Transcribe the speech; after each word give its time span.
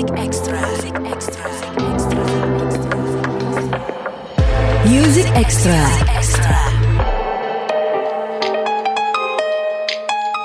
Music 0.00 0.16
Extra. 0.16 0.56
Music 0.56 0.96
Extra. 1.04 1.44
Music 4.88 5.28
Extra. 5.36 5.80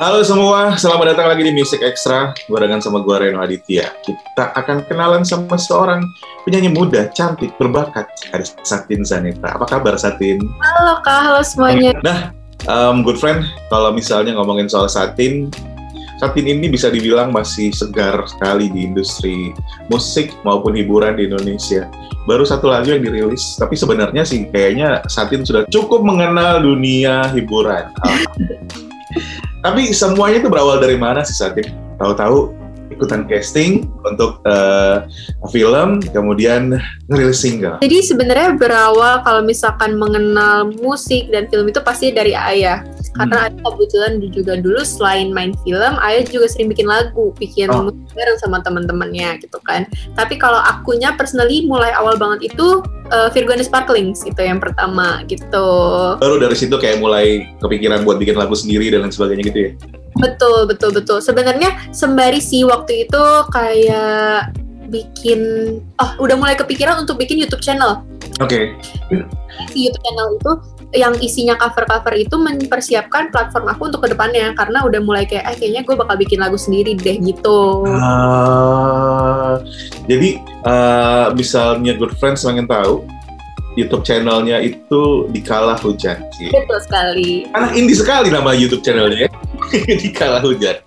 Halo 0.04 0.28
semua, 0.28 0.76
selamat 0.76 1.16
datang 1.16 1.32
lagi 1.32 1.48
di 1.48 1.56
Music 1.56 1.80
Extra 1.88 2.36
barengan 2.52 2.84
sama 2.84 3.00
gue 3.00 3.16
Reno 3.16 3.40
Aditya. 3.40 3.96
Kita 4.04 4.52
akan 4.60 4.84
kenalan 4.92 5.24
sama 5.24 5.56
seorang 5.56 6.04
penyanyi 6.44 6.76
muda, 6.76 7.08
cantik, 7.16 7.56
berbakat. 7.56 8.12
Ada 8.36 8.60
Satin 8.60 9.08
Zaneta. 9.08 9.56
Apa 9.56 9.72
kabar 9.72 9.96
Satin? 9.96 10.44
Halo 10.60 11.00
Kak, 11.00 11.32
halo 11.32 11.40
semuanya. 11.48 11.96
Nah, 12.04 12.36
um, 12.68 13.08
good 13.08 13.16
friend, 13.16 13.48
kalau 13.72 13.96
misalnya 13.96 14.36
ngomongin 14.36 14.68
soal 14.68 14.92
Satin, 14.92 15.48
Satin 16.16 16.48
ini 16.48 16.72
bisa 16.72 16.88
dibilang 16.88 17.36
masih 17.36 17.76
segar 17.76 18.24
sekali 18.28 18.72
di 18.72 18.88
industri 18.88 19.52
musik 19.92 20.32
maupun 20.48 20.72
hiburan 20.72 21.20
di 21.20 21.28
Indonesia. 21.28 21.92
Baru 22.24 22.48
satu 22.48 22.72
lagu 22.72 22.96
yang 22.96 23.04
dirilis, 23.04 23.60
tapi 23.60 23.76
sebenarnya 23.76 24.24
sih 24.24 24.48
kayaknya 24.48 25.04
Satin 25.12 25.44
sudah 25.44 25.68
cukup 25.68 26.02
mengenal 26.02 26.64
dunia 26.64 27.30
hiburan. 27.36 27.92
tapi 29.66 29.92
semuanya 29.92 30.44
itu 30.44 30.50
berawal 30.50 30.80
dari 30.80 30.96
mana 30.96 31.22
sih 31.28 31.36
Satin? 31.36 31.68
Tahu-tahu 32.00 32.65
ikutan 32.96 33.28
casting 33.28 33.92
untuk 34.08 34.40
uh, 34.48 35.04
film, 35.52 36.00
kemudian 36.16 36.80
ngerilis 37.12 37.44
single. 37.44 37.78
Jadi 37.84 37.98
sebenarnya 38.02 38.56
berawal 38.56 39.22
kalau 39.22 39.44
misalkan 39.44 40.00
mengenal 40.00 40.72
musik 40.80 41.28
dan 41.30 41.52
film 41.52 41.68
itu 41.70 41.84
pasti 41.84 42.16
dari 42.16 42.34
ayah 42.34 42.82
karena 43.16 43.48
hmm. 43.48 43.64
kebetulan 43.64 44.14
juga 44.20 44.54
dulu 44.60 44.82
selain 44.84 45.32
main 45.32 45.56
film 45.64 45.94
ayah 46.04 46.24
juga 46.28 46.52
sering 46.52 46.68
bikin 46.68 46.88
lagu 46.88 47.32
bikin 47.40 47.72
oh. 47.72 47.88
musik 47.88 48.12
bareng 48.12 48.40
sama 48.44 48.60
teman-temannya 48.62 49.40
gitu 49.40 49.58
kan 49.64 49.88
tapi 50.20 50.36
kalau 50.36 50.60
akunya 50.60 51.16
personally 51.16 51.64
mulai 51.64 51.96
awal 51.96 52.20
banget 52.20 52.52
itu 52.52 52.84
uh, 53.16 53.32
Virgo 53.32 53.56
and 53.56 53.64
Sparklings 53.64 54.28
itu 54.28 54.40
yang 54.44 54.60
pertama 54.60 55.24
gitu 55.32 55.68
baru 56.20 56.36
dari 56.44 56.56
situ 56.60 56.76
kayak 56.76 57.00
mulai 57.00 57.48
kepikiran 57.64 58.04
buat 58.04 58.20
bikin 58.20 58.36
lagu 58.36 58.54
sendiri 58.54 58.92
dan 58.92 59.08
lain 59.08 59.16
sebagainya 59.16 59.44
gitu 59.48 59.60
ya 59.60 59.72
betul 60.20 60.68
betul 60.70 60.90
betul 60.96 61.18
sebenarnya 61.20 61.76
sembari 61.92 62.40
sih 62.40 62.64
waktu 62.64 63.08
itu 63.08 63.24
kayak 63.52 64.56
bikin 64.88 65.42
oh 66.00 66.12
udah 66.22 66.36
mulai 66.38 66.56
kepikiran 66.56 67.02
untuk 67.02 67.20
bikin 67.20 67.42
YouTube 67.42 67.64
channel 67.64 68.06
oke 68.40 68.48
okay. 68.48 68.76
YouTube 69.76 70.04
channel 70.04 70.28
itu 70.40 70.52
yang 70.96 71.14
isinya 71.20 71.60
cover-cover 71.60 72.16
itu 72.16 72.36
mempersiapkan 72.40 73.30
platform 73.30 73.68
aku 73.68 73.92
untuk 73.92 74.08
ke 74.08 74.16
depannya 74.16 74.56
karena 74.56 74.88
udah 74.88 75.02
mulai 75.04 75.28
kayak 75.28 75.44
eh 75.52 75.56
kayaknya 75.60 75.82
gue 75.84 75.96
bakal 76.00 76.16
bikin 76.16 76.40
lagu 76.40 76.56
sendiri 76.56 76.96
deh 76.96 77.20
gitu. 77.20 77.84
Uh, 77.84 79.60
jadi 80.08 80.40
uh, 80.64 81.36
misalnya 81.36 82.00
Good 82.00 82.16
Friends 82.16 82.48
pengen 82.48 82.72
tahu 82.72 83.04
YouTube 83.76 84.08
channelnya 84.08 84.64
itu 84.64 85.28
Dikala 85.36 85.76
Hujan. 85.76 86.24
Betul 86.40 86.80
sekali. 86.80 87.44
Anak 87.52 87.76
indie 87.76 88.00
sekali 88.00 88.32
nama 88.32 88.56
YouTube 88.56 88.82
channelnya 88.88 89.28
ya. 89.90 89.96
Dikala 90.00 90.40
Hujan. 90.44 90.78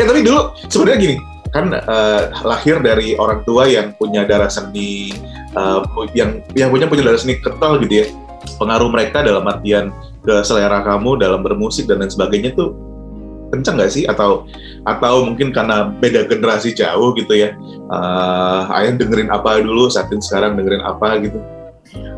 eh 0.00 0.04
tapi 0.08 0.24
dulu 0.24 0.56
sebenarnya 0.72 0.98
gini, 0.98 1.16
kan 1.52 1.72
uh, 1.72 2.22
lahir 2.44 2.80
dari 2.80 3.16
orang 3.16 3.44
tua 3.44 3.68
yang 3.68 3.92
punya 3.96 4.24
darah 4.24 4.48
seni 4.48 5.12
uh, 5.56 5.84
yang 6.12 6.40
yang 6.56 6.68
punya 6.72 6.88
punya 6.88 7.04
darah 7.04 7.20
seni 7.20 7.40
kental 7.40 7.80
gitu 7.84 8.04
ya 8.04 8.06
pengaruh 8.60 8.88
mereka 8.92 9.24
dalam 9.24 9.44
artian 9.48 9.92
ke 10.24 10.44
selera 10.44 10.84
kamu 10.84 11.20
dalam 11.20 11.40
bermusik 11.40 11.88
dan 11.88 12.04
lain 12.04 12.12
sebagainya 12.12 12.52
tuh 12.52 12.76
kencang 13.48 13.80
nggak 13.80 13.92
sih 13.92 14.04
atau 14.04 14.44
atau 14.84 15.24
mungkin 15.24 15.52
karena 15.56 15.88
beda 15.88 16.28
generasi 16.28 16.76
jauh 16.76 17.16
gitu 17.16 17.32
ya 17.32 17.56
uh, 17.88 18.68
ayah 18.76 18.92
dengerin 18.96 19.32
apa 19.32 19.64
dulu 19.64 19.88
saatin 19.88 20.20
sekarang 20.20 20.56
dengerin 20.60 20.84
apa 20.84 21.16
gitu 21.24 21.40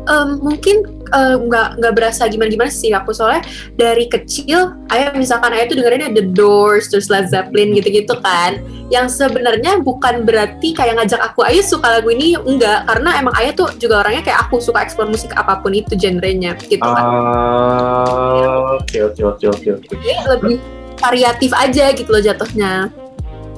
um, 0.07 0.41
mungkin 0.41 1.01
uh, 1.13 1.37
nggak 1.37 1.81
nggak 1.81 1.93
berasa 1.93 2.25
gimana 2.25 2.49
gimana 2.49 2.71
sih 2.71 2.89
aku 2.95 3.13
soalnya 3.13 3.45
dari 3.77 4.07
kecil 4.09 4.73
ayah 4.89 5.13
misalkan 5.13 5.53
ayah 5.53 5.69
tuh 5.69 5.77
dengerin 5.77 6.13
The 6.15 6.25
Doors 6.33 6.89
terus 6.89 7.11
Led 7.11 7.29
Zeppelin 7.29 7.75
gitu-gitu 7.77 8.17
kan. 8.21 8.61
Yang 8.91 9.23
sebenarnya 9.23 9.79
bukan 9.79 10.27
berarti 10.27 10.75
kayak 10.75 10.99
ngajak 10.99 11.21
aku 11.23 11.47
ayo 11.47 11.63
suka 11.63 11.99
lagu 11.99 12.11
ini. 12.11 12.35
Enggak 12.35 12.87
karena 12.89 13.19
emang 13.19 13.33
ayah 13.39 13.53
tuh 13.55 13.69
juga 13.79 14.03
orangnya 14.03 14.23
kayak 14.25 14.39
aku 14.47 14.59
suka 14.59 14.83
eksplor 14.83 15.07
musik 15.07 15.31
apa 15.37 15.63
pun 15.63 15.71
itu 15.71 15.95
genrenya 15.95 16.57
gitu 16.59 16.83
kan. 16.83 17.03
Ah, 17.03 18.75
oke 18.79 18.97
oke 19.11 19.21
oke 19.37 19.45
oke 19.47 19.69
oke. 19.79 19.93
Lebih 20.03 20.57
variatif 21.01 21.51
aja 21.55 21.89
gitu 21.97 22.09
loh 22.13 22.21
jatuhnya 22.21 22.93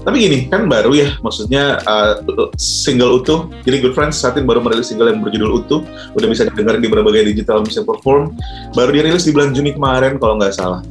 tapi 0.03 0.15
gini 0.19 0.39
kan 0.51 0.67
baru 0.67 0.91
ya 0.91 1.09
maksudnya 1.23 1.79
uh, 1.87 2.19
single 2.59 3.23
utuh. 3.23 3.47
Jadi 3.63 3.87
Good 3.87 3.95
Friends 3.95 4.19
saat 4.19 4.35
ini 4.35 4.43
baru 4.43 4.59
merilis 4.59 4.91
single 4.91 5.07
yang 5.07 5.23
berjudul 5.23 5.63
utuh. 5.63 5.81
Udah 6.11 6.27
bisa 6.27 6.43
didengar 6.43 6.75
di 6.77 6.91
berbagai 6.91 7.31
digital 7.31 7.63
music 7.63 7.87
platform. 7.87 8.35
Baru 8.75 8.91
dirilis 8.91 9.23
di 9.23 9.31
bulan 9.31 9.55
Juni 9.55 9.71
kemarin 9.71 10.19
kalau 10.19 10.35
nggak 10.35 10.53
salah. 10.53 10.83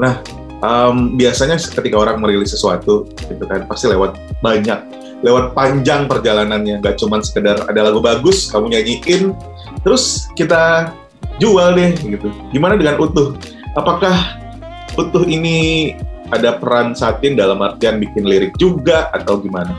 Nah 0.00 0.24
um, 0.64 1.20
biasanya 1.20 1.60
ketika 1.60 2.00
orang 2.00 2.16
merilis 2.24 2.56
sesuatu 2.56 3.04
gitu 3.28 3.44
kan 3.44 3.68
pasti 3.68 3.92
lewat 3.92 4.16
banyak 4.40 4.80
lewat 5.20 5.52
panjang 5.52 6.08
perjalanannya. 6.08 6.80
Nggak 6.80 6.96
cuma 7.04 7.20
sekedar 7.20 7.68
ada 7.68 7.80
lagu 7.92 8.00
bagus 8.00 8.48
kamu 8.48 8.72
nyanyiin 8.72 9.36
terus 9.84 10.32
kita 10.32 10.96
jual 11.36 11.76
deh 11.76 11.92
gitu. 12.00 12.32
Gimana 12.56 12.80
dengan 12.80 12.96
utuh? 13.04 13.36
Apakah 13.76 14.40
utuh 14.96 15.26
ini 15.26 15.92
ada 16.32 16.56
peran 16.56 16.96
Satin 16.96 17.36
dalam 17.36 17.60
artian 17.60 18.00
bikin 18.00 18.24
lirik 18.24 18.56
juga 18.56 19.12
atau 19.12 19.40
gimana? 19.40 19.74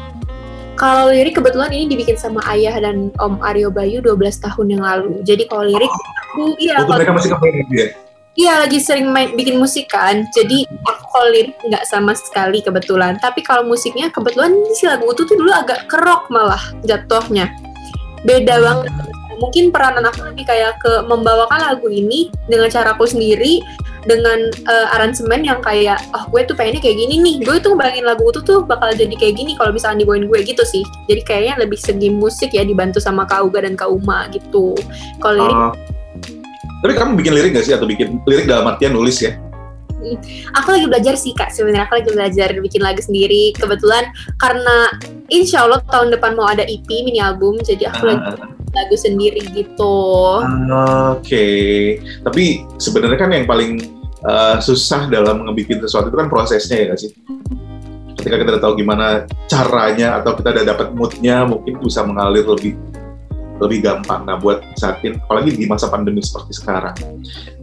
Kalau 0.75 1.07
lirik 1.07 1.39
kebetulan 1.39 1.72
ini 1.72 1.88
dibikin 1.88 2.19
sama 2.19 2.44
ayah 2.51 2.75
dan 2.83 3.09
Om 3.16 3.39
Aryo 3.39 3.72
Bayu 3.72 4.03
12 4.03 4.44
tahun 4.44 4.67
yang 4.75 4.83
lalu. 4.83 5.23
Jadi 5.23 5.47
kalau 5.47 5.63
lirik 5.63 5.88
oh. 5.88 6.03
aku 6.19 6.44
iya. 6.59 6.83
Untuk 6.83 7.00
mereka 7.00 7.16
masih 7.16 7.29
kemarin 7.31 7.56
gitu 7.63 7.73
ya? 7.73 7.88
Iya 8.35 8.53
lagi 8.67 8.79
sering 8.83 9.07
main 9.16 9.31
bikin 9.39 9.56
musik 9.56 9.88
kan. 9.88 10.28
Jadi 10.35 10.67
aku 10.67 11.03
kalau 11.16 11.28
lirik 11.31 11.56
nggak 11.63 11.88
sama 11.88 12.11
sekali 12.11 12.59
kebetulan. 12.59 13.16
Tapi 13.23 13.39
kalau 13.39 13.63
musiknya 13.63 14.12
kebetulan 14.12 14.51
si 14.75 14.83
lagu 14.83 15.07
itu 15.07 15.23
tuh 15.23 15.39
dulu 15.39 15.56
agak 15.56 15.88
kerok 15.88 16.27
malah 16.27 16.59
jatuhnya. 16.83 17.47
Beda 18.27 18.59
banget 18.59 18.91
mungkin 19.39 19.72
peranan 19.72 20.07
aku 20.07 20.31
lebih 20.31 20.47
kayak 20.47 20.79
ke 20.79 21.03
membawakan 21.07 21.59
lagu 21.59 21.88
ini 21.91 22.31
dengan 22.47 22.72
cara 22.72 22.95
aku 22.95 23.07
sendiri 23.07 23.59
dengan 24.05 24.49
uh, 24.69 24.95
aransemen 24.97 25.45
yang 25.45 25.59
kayak 25.61 26.01
oh 26.13 26.25
gue 26.33 26.45
tuh 26.45 26.55
pengennya 26.57 26.81
kayak 26.81 26.97
gini 26.97 27.21
nih. 27.21 27.35
Gue 27.45 27.57
tuh 27.61 27.77
bayangin 27.77 28.05
lagu 28.05 28.25
itu 28.29 28.41
tuh 28.41 28.66
bakal 28.66 28.93
jadi 28.93 29.13
kayak 29.13 29.35
gini 29.38 29.53
kalau 29.57 29.73
misalnya 29.73 30.05
dibawain 30.05 30.25
gue 30.25 30.39
gitu 30.45 30.63
sih. 30.66 30.81
Jadi 31.05 31.21
kayaknya 31.25 31.61
lebih 31.61 31.77
segi 31.77 32.09
musik 32.09 32.53
ya 32.53 32.65
dibantu 32.65 32.97
sama 32.97 33.25
Kauga 33.29 33.61
dan 33.65 33.77
Kauma 33.77 34.29
gitu. 34.33 34.73
Kalau 35.21 35.45
lirik? 35.45 35.57
Uh, 35.57 35.73
tapi 36.85 36.94
kamu 36.94 37.11
bikin 37.17 37.33
lirik 37.33 37.51
gak 37.57 37.65
sih? 37.65 37.73
Atau 37.73 37.89
bikin 37.89 38.21
lirik 38.29 38.45
dalam 38.45 38.69
artian 38.69 38.94
nulis 38.94 39.17
ya 39.21 39.38
aku 40.53 40.67
lagi 40.75 40.85
belajar 40.89 41.13
sih 41.17 41.33
kak 41.33 41.49
sebenarnya 41.51 41.89
aku 41.89 42.01
lagi 42.01 42.09
belajar 42.13 42.49
bikin 42.61 42.81
lagu 42.81 43.01
sendiri 43.01 43.51
kebetulan 43.57 44.05
karena 44.38 44.93
insya 45.33 45.66
Allah 45.66 45.81
tahun 45.89 46.13
depan 46.13 46.38
mau 46.38 46.45
ada 46.45 46.63
EP 46.66 46.85
mini 46.85 47.17
album 47.21 47.57
jadi 47.61 47.89
aku 47.89 48.03
uh, 48.05 48.09
lagi 48.13 48.31
ah. 48.38 48.49
lagu 48.75 48.95
sendiri 48.99 49.41
gitu. 49.55 49.97
Uh, 50.44 51.15
Oke, 51.15 51.23
okay. 51.23 51.79
tapi 52.21 52.67
sebenarnya 52.75 53.17
kan 53.17 53.31
yang 53.31 53.47
paling 53.47 53.79
uh, 54.27 54.57
susah 54.59 55.07
dalam 55.07 55.47
ngebikin 55.47 55.79
sesuatu 55.79 56.11
itu 56.11 56.17
kan 56.17 56.27
prosesnya 56.27 56.83
ya 56.83 56.85
gak 56.94 56.99
sih? 56.99 57.11
Ketika 58.19 58.41
kita 58.41 58.49
udah 58.57 58.63
tahu 58.63 58.73
gimana 58.81 59.07
caranya 59.45 60.19
atau 60.19 60.33
kita 60.33 60.49
udah 60.49 60.65
dapat 60.65 60.88
moodnya, 60.97 61.45
mungkin 61.45 61.77
bisa 61.77 62.01
mengalir 62.01 62.44
lebih 62.44 62.73
lebih 63.59 63.85
gampang. 63.85 64.27
Nah, 64.27 64.35
buat 64.39 64.63
sakin, 64.75 65.19
apalagi 65.23 65.55
di 65.55 65.66
masa 65.66 65.88
pandemi 65.88 66.19
seperti 66.19 66.59
sekarang, 66.59 66.95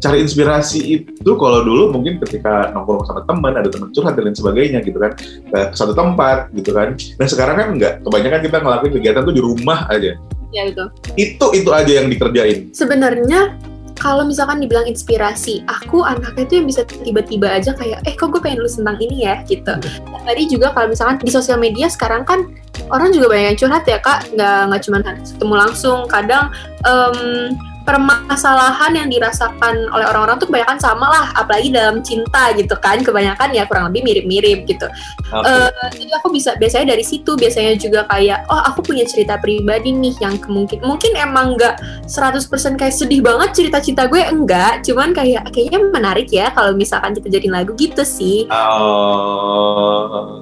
cari 0.00 0.18
inspirasi 0.24 0.80
itu 1.04 1.32
kalau 1.36 1.64
dulu 1.64 1.92
mungkin 1.92 2.20
ketika 2.22 2.72
nongkrong 2.72 3.04
sama 3.04 3.22
teman, 3.28 3.52
ada 3.56 3.68
teman 3.68 3.92
curhat 3.92 4.16
dan 4.16 4.28
lain 4.28 4.36
sebagainya 4.36 4.78
gitu 4.84 4.98
kan, 4.98 5.12
ke 5.18 5.60
satu 5.76 5.92
tempat 5.92 6.48
gitu 6.56 6.72
kan. 6.72 6.96
Nah 7.20 7.26
sekarang 7.28 7.56
kan 7.58 7.68
enggak, 7.76 7.92
kebanyakan 8.04 8.40
kita 8.40 8.56
ngelakuin 8.60 8.92
kegiatan 9.00 9.22
tuh 9.24 9.34
di 9.34 9.42
rumah 9.42 9.88
aja. 9.92 10.16
Ya 10.52 10.68
itu. 10.68 10.84
Itu 11.16 11.46
itu 11.56 11.70
aja 11.72 11.92
yang 12.04 12.12
dikerjain. 12.12 12.76
Sebenarnya 12.76 13.56
kalau 14.02 14.26
misalkan 14.26 14.58
dibilang 14.58 14.90
inspirasi, 14.90 15.62
aku 15.70 16.02
anaknya 16.02 16.42
tuh 16.50 16.56
yang 16.58 16.66
bisa 16.66 16.82
tiba-tiba 16.82 17.46
aja 17.46 17.70
kayak, 17.70 18.02
eh 18.02 18.18
kok 18.18 18.34
gue 18.34 18.42
pengen 18.42 18.58
nulis 18.58 18.74
tentang 18.74 18.98
ini 18.98 19.30
ya, 19.30 19.46
gitu. 19.46 19.78
Nah, 20.10 20.20
tadi 20.26 20.50
juga 20.50 20.74
kalau 20.74 20.90
misalkan 20.90 21.22
di 21.22 21.30
sosial 21.30 21.62
media 21.62 21.86
sekarang 21.86 22.26
kan 22.26 22.50
orang 22.90 23.14
juga 23.14 23.30
banyak 23.30 23.54
yang 23.54 23.58
curhat 23.62 23.86
ya 23.86 24.02
kak, 24.02 24.26
nggak 24.34 24.58
nggak 24.74 24.82
cuma 24.82 24.98
ketemu 25.06 25.54
langsung, 25.54 25.98
kadang 26.10 26.50
um, 26.82 27.54
permasalahan 27.82 28.94
yang 28.94 29.08
dirasakan 29.10 29.90
oleh 29.90 30.06
orang-orang 30.06 30.38
tuh 30.38 30.48
kebanyakan 30.48 30.78
sama 30.78 31.06
lah, 31.10 31.26
apalagi 31.34 31.68
dalam 31.74 32.00
cinta 32.00 32.54
gitu 32.54 32.74
kan, 32.78 33.02
kebanyakan 33.02 33.52
ya 33.52 33.66
kurang 33.66 33.90
lebih 33.90 34.06
mirip-mirip 34.06 34.64
gitu. 34.66 34.86
Okay. 35.30 35.46
Uh, 35.46 35.68
eh, 35.68 35.90
jadi 35.98 36.12
aku 36.22 36.30
bisa 36.30 36.54
biasanya 36.56 36.94
dari 36.96 37.04
situ 37.04 37.34
biasanya 37.34 37.74
juga 37.76 38.06
kayak, 38.08 38.46
oh 38.48 38.62
aku 38.62 38.80
punya 38.86 39.04
cerita 39.04 39.36
pribadi 39.38 39.90
nih 39.92 40.14
yang 40.22 40.38
mungkin 40.46 40.80
mungkin 40.86 41.12
emang 41.18 41.58
nggak 41.58 42.06
100% 42.06 42.80
kayak 42.80 42.94
sedih 42.94 43.20
banget 43.20 43.50
cerita 43.54 43.78
cinta 43.82 44.06
gue 44.06 44.22
enggak, 44.22 44.86
cuman 44.86 45.10
kayak 45.12 45.50
kayaknya 45.50 45.78
menarik 45.90 46.30
ya 46.30 46.54
kalau 46.54 46.72
misalkan 46.72 47.12
kita 47.12 47.28
jadi 47.28 47.48
lagu 47.50 47.74
gitu 47.74 48.06
sih. 48.06 48.46
Oh. 48.48 50.40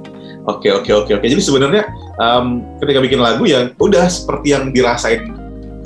Oke 0.48 0.72
oke 0.72 0.88
oke 0.88 1.12
oke. 1.20 1.26
Jadi 1.28 1.42
sebenarnya 1.42 1.84
um, 2.16 2.64
ketika 2.80 2.98
bikin 3.04 3.20
lagu 3.20 3.44
ya 3.44 3.70
udah 3.76 4.08
seperti 4.08 4.56
yang 4.56 4.72
dirasain 4.72 5.39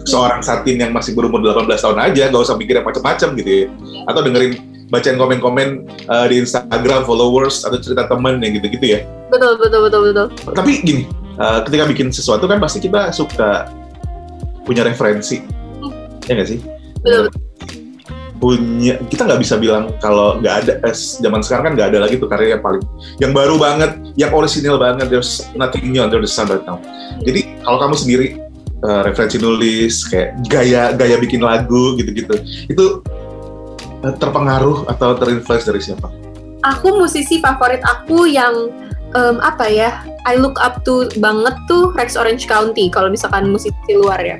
seorang 0.05 0.41
Satin 0.45 0.77
yang 0.81 0.93
masih 0.93 1.17
berumur 1.17 1.41
18 1.41 1.69
tahun 1.81 1.99
aja, 2.01 2.23
gak 2.29 2.43
usah 2.45 2.56
pikir 2.61 2.81
yang 2.81 2.87
macam-macam 2.87 3.29
gitu 3.41 3.51
ya. 3.51 3.65
Atau 4.09 4.21
dengerin 4.25 4.53
bacain 4.93 5.17
komen-komen 5.17 5.69
uh, 6.06 6.27
di 6.29 6.45
Instagram 6.45 7.09
followers 7.09 7.65
atau 7.65 7.81
cerita 7.81 8.06
temen 8.06 8.39
yang 8.45 8.53
gitu-gitu 8.61 8.87
ya. 8.87 9.01
Betul, 9.33 9.56
betul, 9.56 9.81
betul, 9.89 10.01
betul. 10.12 10.27
Tapi 10.53 10.71
gini, 10.85 11.03
uh, 11.41 11.65
ketika 11.65 11.85
bikin 11.89 12.09
sesuatu 12.12 12.45
kan 12.45 12.61
pasti 12.61 12.79
kita 12.85 13.11
suka 13.11 13.73
punya 14.69 14.85
referensi, 14.85 15.41
ya 16.29 16.33
nggak 16.37 16.49
sih? 16.49 16.59
Betul, 17.01 17.33
punya 18.45 19.01
kita 19.09 19.25
nggak 19.25 19.41
bisa 19.41 19.56
bilang 19.56 19.95
kalau 20.03 20.37
nggak 20.37 20.55
ada 20.61 20.73
eh, 20.85 20.95
zaman 20.95 21.41
sekarang 21.41 21.71
kan 21.71 21.73
nggak 21.81 21.89
ada 21.95 21.99
lagi 22.05 22.21
tuh 22.21 22.29
karya 22.29 22.59
yang 22.59 22.62
paling 22.62 22.85
yang 23.17 23.33
baru 23.33 23.56
banget 23.56 23.97
yang 24.21 24.37
orisinil 24.37 24.77
banget 24.77 25.09
there's 25.09 25.49
nothing 25.56 25.89
new 25.89 26.05
under 26.05 26.21
the 26.21 26.29
sun 26.29 26.45
right 26.53 26.61
now 26.69 26.77
jadi 27.25 27.47
kalau 27.65 27.81
kamu 27.81 27.95
sendiri 27.97 28.27
eh, 28.85 29.01
referensi 29.03 29.41
nulis 29.41 30.05
kayak 30.07 30.45
gaya 30.47 30.93
gaya 30.93 31.17
bikin 31.17 31.41
lagu 31.41 31.97
gitu-gitu 31.97 32.37
itu 32.69 33.01
eh, 34.05 34.15
terpengaruh 34.21 34.85
atau 34.93 35.17
terinfluence 35.17 35.65
dari 35.65 35.81
siapa? 35.81 36.13
Aku 36.65 36.97
musisi 36.97 37.45
favorit 37.45 37.85
aku 37.85 38.25
yang 38.25 38.73
em, 39.13 39.37
apa 39.45 39.69
ya? 39.69 40.01
I 40.25 40.41
look 40.41 40.57
up 40.61 40.81
to 40.89 41.09
banget 41.21 41.53
tuh 41.69 41.93
Rex 41.93 42.17
Orange 42.17 42.49
County 42.49 42.89
kalau 42.89 43.13
misalkan 43.13 43.53
musisi 43.53 43.77
luar 43.93 44.21
ya. 44.25 44.37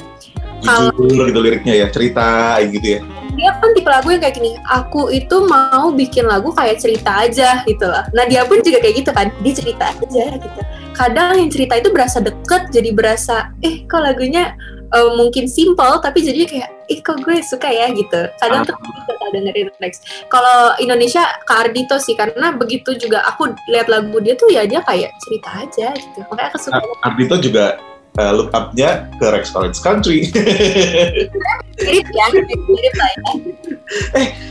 Kalau- 0.65 0.97
gitu 0.97 1.41
liriknya 1.45 1.85
ya 1.85 1.87
cerita 1.93 2.57
gitu 2.65 3.01
ya. 3.01 3.01
Dia 3.35 3.51
kan 3.59 3.71
tipe 3.75 3.91
lagu 3.91 4.09
yang 4.11 4.23
kayak 4.23 4.37
gini 4.39 4.57
aku 4.71 5.11
itu 5.11 5.37
mau 5.47 5.91
bikin 5.91 6.25
lagu 6.27 6.55
kayak 6.55 6.81
cerita 6.81 7.27
aja 7.27 7.63
gitu 7.67 7.85
loh. 7.87 8.05
Nah 8.15 8.25
dia 8.27 8.47
pun 8.47 8.63
juga 8.63 8.79
kayak 8.81 8.95
gitu 9.05 9.11
kan 9.11 9.29
dia 9.43 9.55
cerita 9.55 9.85
aja 9.91 10.25
gitu. 10.39 10.61
Kadang 10.95 11.43
yang 11.43 11.51
cerita 11.51 11.75
itu 11.79 11.91
berasa 11.91 12.23
deket 12.23 12.71
jadi 12.71 12.91
berasa 12.95 13.51
eh 13.67 13.83
kok 13.85 14.01
lagunya 14.01 14.55
eh, 14.95 15.11
mungkin 15.19 15.51
simple 15.51 15.99
tapi 16.01 16.23
jadinya 16.23 16.49
kayak 16.49 16.69
eh 16.87 16.99
kok 17.03 17.19
gue 17.23 17.37
suka 17.43 17.69
ya 17.69 17.91
gitu. 17.93 18.21
Kadang 18.39 18.63
tuh 18.65 18.77
kita 18.79 19.13
kalau 19.19 19.31
dengerin 19.35 19.69
Rex 19.83 19.93
kalau 20.31 20.79
Indonesia 20.79 21.23
Kak 21.45 21.69
Ardito 21.69 21.99
sih 21.99 22.15
karena 22.15 22.55
begitu 22.55 22.95
juga 22.95 23.27
aku 23.27 23.53
lihat 23.71 23.91
lagu 23.91 24.17
dia 24.23 24.39
tuh 24.39 24.49
ya 24.51 24.65
dia 24.65 24.81
kayak 24.87 25.11
cerita 25.27 25.51
aja 25.53 25.89
gitu. 25.93 26.19
Makanya 26.31 26.49
aku 26.55 26.59
suka 26.63 26.81
Ardito 27.03 27.37
juga 27.43 27.77
uh, 28.19 28.33
look 28.35 28.51
up-nya 28.55 29.11
ke 29.19 29.27
Rex 29.27 29.55
Orange 29.55 29.79
Country. 29.83 30.29
mirip 31.85 32.07
ya 32.07 32.25
mirip 32.31 32.95
lah 32.95 33.09
ya 33.11 33.23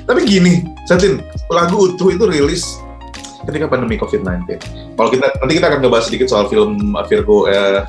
Tapi 0.04 0.20
gini, 0.28 0.68
Satin, 0.84 1.24
lagu 1.48 1.92
utuh 1.92 2.12
itu 2.12 2.24
rilis 2.28 2.64
ketika 3.48 3.68
pandemi 3.68 4.00
COVID-19. 4.00 4.60
Kalau 4.96 5.10
kita 5.12 5.28
nanti 5.40 5.54
kita 5.60 5.68
akan 5.72 5.80
ngebahas 5.84 6.06
sedikit 6.08 6.28
soal 6.32 6.48
film 6.48 6.96
uh, 6.96 7.04
Virgo. 7.08 7.48
Eh, 7.48 7.84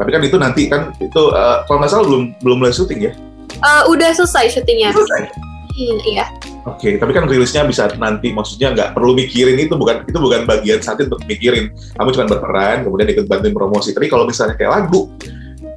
tapi 0.00 0.10
kan 0.16 0.22
itu 0.24 0.36
nanti 0.40 0.64
kan 0.68 0.96
itu 0.96 1.22
uh, 1.32 1.64
kalau 1.68 1.84
nggak 1.84 1.92
salah 1.92 2.04
belum 2.08 2.22
belum 2.40 2.56
mulai 2.64 2.72
syuting 2.72 3.00
ya. 3.08 3.12
Eh, 3.60 3.82
udah 3.92 4.10
selesai 4.16 4.56
syutingnya 4.56 4.94
Selesai. 4.96 5.28
hmm, 5.76 5.98
iya 6.08 6.26
Oke, 6.68 7.00
tapi 7.00 7.16
kan 7.16 7.24
rilisnya 7.24 7.64
bisa 7.64 7.88
nanti, 7.96 8.36
maksudnya 8.36 8.76
nggak 8.76 8.92
perlu 8.92 9.16
mikirin 9.16 9.56
itu 9.56 9.72
bukan 9.80 10.04
itu 10.04 10.18
bukan 10.20 10.44
bagian 10.44 10.84
Satin 10.84 11.08
untuk 11.08 11.24
mikirin. 11.24 11.72
Kamu 11.96 12.12
cuma 12.12 12.28
berperan, 12.28 12.84
kemudian 12.84 13.08
ikut 13.16 13.24
bantuin 13.24 13.56
promosi. 13.56 13.96
Tapi 13.96 14.12
kalau 14.12 14.28
misalnya 14.28 14.60
kayak 14.60 14.72
lagu 14.76 15.08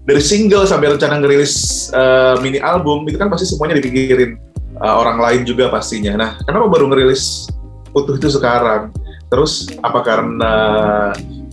dari 0.04 0.20
single 0.20 0.68
sampai 0.68 0.92
rencana 0.92 1.24
ngerilis 1.24 1.88
uh, 1.96 2.36
mini 2.44 2.60
album 2.60 3.08
itu 3.08 3.16
kan 3.16 3.32
pasti 3.32 3.48
semuanya 3.48 3.80
dipikirin 3.80 4.36
uh, 4.84 4.96
orang 5.00 5.24
lain 5.24 5.42
juga 5.48 5.72
pastinya. 5.72 6.20
Nah, 6.20 6.32
kenapa 6.44 6.68
baru 6.68 6.92
ngerilis 6.92 7.48
utuh 7.96 8.20
itu 8.20 8.28
sekarang? 8.28 8.92
Terus 9.32 9.72
apa 9.80 10.04
karena 10.04 10.54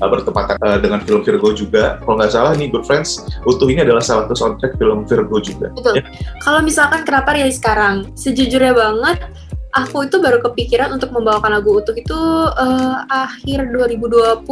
uh, 0.01 0.09
bertepatan 0.09 0.57
uh, 0.65 0.79
dengan 0.81 1.05
film 1.05 1.21
Virgo 1.23 1.53
juga? 1.53 2.01
Kalau 2.03 2.17
nggak 2.19 2.33
salah 2.33 2.53
nih 2.57 2.73
Good 2.73 2.89
Friends, 2.89 3.21
utuh 3.45 3.69
ini 3.69 3.85
adalah 3.85 4.03
salah 4.03 4.27
satu 4.27 4.37
soundtrack 4.37 4.81
film 4.81 5.05
Virgo 5.07 5.39
juga. 5.39 5.69
Betul. 5.77 6.03
Kalau 6.43 6.61
misalkan 6.65 7.05
kenapa 7.05 7.37
rilis 7.37 7.61
sekarang? 7.61 8.09
Sejujurnya 8.17 8.73
banget, 8.73 9.29
aku 9.77 10.09
itu 10.09 10.19
baru 10.19 10.43
kepikiran 10.43 10.91
untuk 10.97 11.15
membawakan 11.15 11.61
lagu 11.61 11.79
utuh 11.79 11.95
itu 11.95 12.21
eh, 12.59 12.97
akhir 13.07 13.71
2020. 13.71 14.43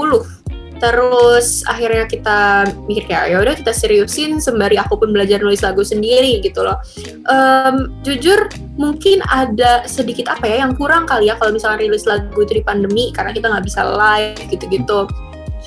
Terus 0.79 1.67
akhirnya 1.67 2.07
kita 2.07 2.39
mikir 2.87 3.11
kayak 3.11 3.35
ya 3.35 3.43
udah 3.43 3.55
kita 3.59 3.75
seriusin 3.75 4.39
sembari 4.39 4.79
aku 4.79 4.95
pun 4.95 5.11
belajar 5.11 5.43
nulis 5.43 5.59
lagu 5.59 5.83
sendiri 5.83 6.39
gitu 6.39 6.63
loh. 6.63 6.79
Em, 7.27 7.91
jujur 8.07 8.47
mungkin 8.79 9.19
ada 9.27 9.83
sedikit 9.91 10.31
apa 10.31 10.47
ya 10.47 10.63
yang 10.63 10.79
kurang 10.79 11.03
kali 11.03 11.27
ya 11.27 11.35
kalau 11.35 11.51
misalnya 11.51 11.83
rilis 11.83 12.07
lagu 12.07 12.31
itu 12.47 12.63
di 12.63 12.63
pandemi 12.63 13.11
karena 13.11 13.35
kita 13.35 13.51
nggak 13.51 13.67
bisa 13.67 13.83
live 13.91 14.39
gitu-gitu. 14.55 15.11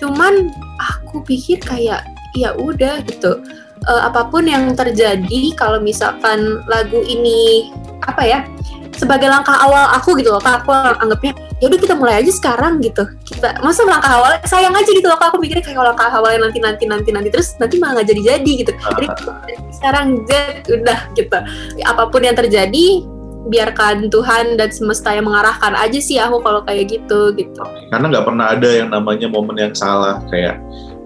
Cuman 0.02 0.50
aku 0.82 1.22
pikir 1.22 1.62
kayak 1.62 2.10
ya 2.34 2.58
udah 2.58 3.06
gitu. 3.06 3.38
Eh, 3.82 4.02
apa 4.02 4.30
pun 4.30 4.46
yang 4.46 4.74
terjadi 4.74 5.42
kalau 5.58 5.82
misalkan 5.82 6.62
lagu 6.70 7.02
ini 7.06 7.70
apa 8.06 8.22
ya 8.26 8.40
sebagai 8.94 9.26
langkah 9.26 9.58
awal 9.58 9.90
aku 9.98 10.14
gitu 10.22 10.30
loh 10.30 10.42
kak 10.42 10.62
aku 10.62 10.70
anggapnya 10.74 11.34
ya 11.58 11.66
udah 11.66 11.80
kita 11.82 11.94
mulai 11.98 12.22
aja 12.22 12.30
sekarang 12.34 12.78
gitu. 12.82 13.06
Kita 13.26 13.58
masa 13.66 13.82
langkah 13.86 14.10
awal 14.10 14.38
sayang 14.46 14.74
aja 14.74 14.90
gitu 14.90 15.06
loh 15.10 15.18
kak 15.18 15.34
aku 15.34 15.42
mikirnya 15.42 15.66
kayak 15.66 15.78
kalau 15.78 15.90
langkah 15.94 16.10
awalnya 16.14 16.50
nanti 16.50 16.60
nanti 16.62 16.84
nanti 16.86 17.10
nanti 17.10 17.30
terus 17.34 17.58
nanti 17.58 17.82
malah 17.82 18.02
nggak 18.02 18.10
jadi 18.14 18.22
jadi 18.38 18.52
gitu. 18.66 18.72
Jadi 18.74 19.08
sekarang 19.82 20.06
jet 20.30 20.66
udah 20.70 21.00
gitu. 21.18 21.38
Apa 21.86 22.04
pun 22.10 22.22
yang 22.22 22.38
terjadi 22.38 23.02
biarkan 23.50 24.12
Tuhan 24.14 24.60
dan 24.60 24.70
semesta 24.70 25.16
yang 25.16 25.26
mengarahkan 25.26 25.74
aja 25.74 25.98
sih 25.98 26.22
aku 26.22 26.44
kalau 26.46 26.62
kayak 26.62 26.94
gitu 26.94 27.34
gitu. 27.34 27.64
Karena 27.90 28.06
nggak 28.12 28.26
pernah 28.28 28.46
ada 28.54 28.70
yang 28.70 28.94
namanya 28.94 29.28
momen 29.32 29.58
yang 29.58 29.74
salah 29.74 30.22
kayak 30.30 30.62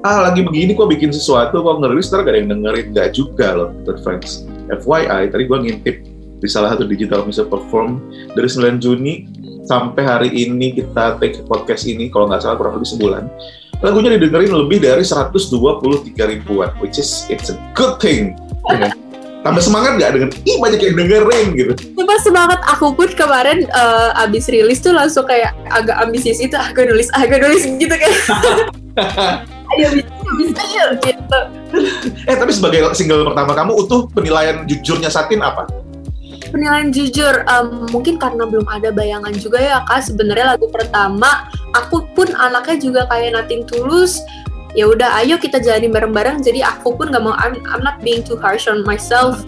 ah 0.06 0.22
lagi 0.26 0.46
begini 0.46 0.78
kok 0.78 0.92
bikin 0.92 1.10
sesuatu 1.10 1.64
kok 1.64 1.82
ngerilis 1.82 2.12
ntar 2.12 2.28
gak 2.28 2.36
ada 2.36 2.40
yang 2.44 2.52
dengerin. 2.52 2.86
Nggak 2.92 3.10
juga 3.16 3.48
loh 3.56 3.70
good 3.88 4.00
friends. 4.04 4.44
FYI 4.68 5.30
tadi 5.30 5.44
gue 5.46 5.58
ngintip 5.62 5.96
di 6.42 6.48
salah 6.50 6.74
satu 6.74 6.90
digital 6.90 7.24
music 7.24 7.48
perform 7.48 8.02
dari 8.34 8.50
9 8.50 8.82
Juni 8.82 9.30
sampai 9.66 10.04
hari 10.06 10.30
ini 10.34 10.74
kita 10.78 11.18
take 11.22 11.42
podcast 11.46 11.86
ini 11.90 12.10
kalau 12.10 12.30
nggak 12.30 12.42
salah 12.44 12.58
kurang 12.58 12.78
lebih 12.78 12.90
sebulan 12.92 13.24
lagunya 13.82 14.18
didengerin 14.18 14.54
lebih 14.54 14.80
dari 14.82 15.04
123 15.04 15.52
ribuan 16.16 16.70
which 16.80 16.98
is 17.02 17.28
it's 17.30 17.52
a 17.52 17.58
good 17.78 17.98
thing. 18.02 18.34
Ya 18.66 18.90
kan? 18.90 19.05
Tambah 19.46 19.62
semangat 19.62 20.02
nggak 20.02 20.12
dengan 20.18 20.30
ih 20.50 20.58
banyak 20.58 20.82
yang 20.82 20.96
dengerin 20.98 21.48
gitu. 21.54 21.74
Coba 21.94 22.18
semangat 22.26 22.60
aku 22.66 22.98
pun 22.98 23.10
kemarin 23.14 23.70
eh, 23.70 24.24
abis 24.26 24.50
rilis 24.50 24.82
tuh 24.82 24.98
langsung 24.98 25.30
kayak 25.30 25.54
agak 25.70 25.94
ambisius 26.02 26.42
itu 26.42 26.58
agak 26.58 26.90
nulis 26.90 27.14
agak 27.14 27.46
nulis 27.46 27.62
gitu 27.82 27.94
kayak 28.02 28.18
ayo 29.78 29.88
bisa 29.94 30.30
bisa 30.42 30.62
ayo 30.66 30.86
gitu. 30.98 31.40
Eh 32.26 32.34
tapi 32.34 32.52
sebagai 32.58 32.90
single 32.98 33.30
pertama 33.30 33.54
kamu 33.54 33.72
utuh 33.86 34.10
penilaian 34.10 34.66
jujurnya 34.66 35.14
Satin 35.14 35.46
apa? 35.46 35.70
Penilaian 36.50 36.90
jujur 36.90 37.46
em, 37.46 37.68
mungkin 37.94 38.18
karena 38.18 38.50
belum 38.50 38.66
ada 38.66 38.90
bayangan 38.90 39.34
juga 39.38 39.62
ya 39.62 39.86
kak. 39.86 40.10
Sebenarnya 40.10 40.58
lagu 40.58 40.66
pertama 40.74 41.46
aku 41.78 42.02
pun 42.18 42.34
anaknya 42.34 42.82
juga 42.82 43.02
kayak 43.14 43.38
nating 43.38 43.70
tulus 43.70 44.26
ya 44.76 44.92
udah 44.92 45.24
ayo 45.24 45.40
kita 45.40 45.58
jalani 45.64 45.88
bareng-bareng 45.88 46.44
jadi 46.44 46.68
aku 46.68 47.00
pun 47.00 47.10
gak 47.10 47.24
mau 47.24 47.34
I'm, 47.40 47.58
I'm 47.72 47.82
not 47.82 48.04
being 48.04 48.22
too 48.22 48.36
harsh 48.36 48.68
on 48.68 48.84
myself 48.84 49.40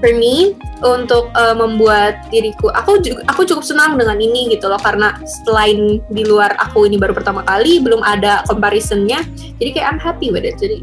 for 0.00 0.12
me 0.16 0.58
untuk 0.82 1.30
uh, 1.38 1.54
membuat 1.54 2.26
diriku 2.34 2.74
aku 2.74 2.98
juga 2.98 3.22
aku 3.30 3.46
cukup 3.46 3.62
senang 3.62 3.94
dengan 3.94 4.18
ini 4.18 4.50
gitu 4.50 4.66
loh 4.66 4.80
karena 4.82 5.14
selain 5.46 6.02
di 6.10 6.22
luar 6.26 6.58
aku 6.58 6.90
ini 6.90 6.98
baru 6.98 7.14
pertama 7.14 7.46
kali 7.46 7.78
belum 7.78 8.02
ada 8.02 8.42
comparisonnya 8.50 9.22
jadi 9.62 9.70
kayak 9.78 9.86
I'm 9.86 10.00
happy 10.02 10.34
with 10.34 10.44
it 10.44 10.58
jadi 10.58 10.82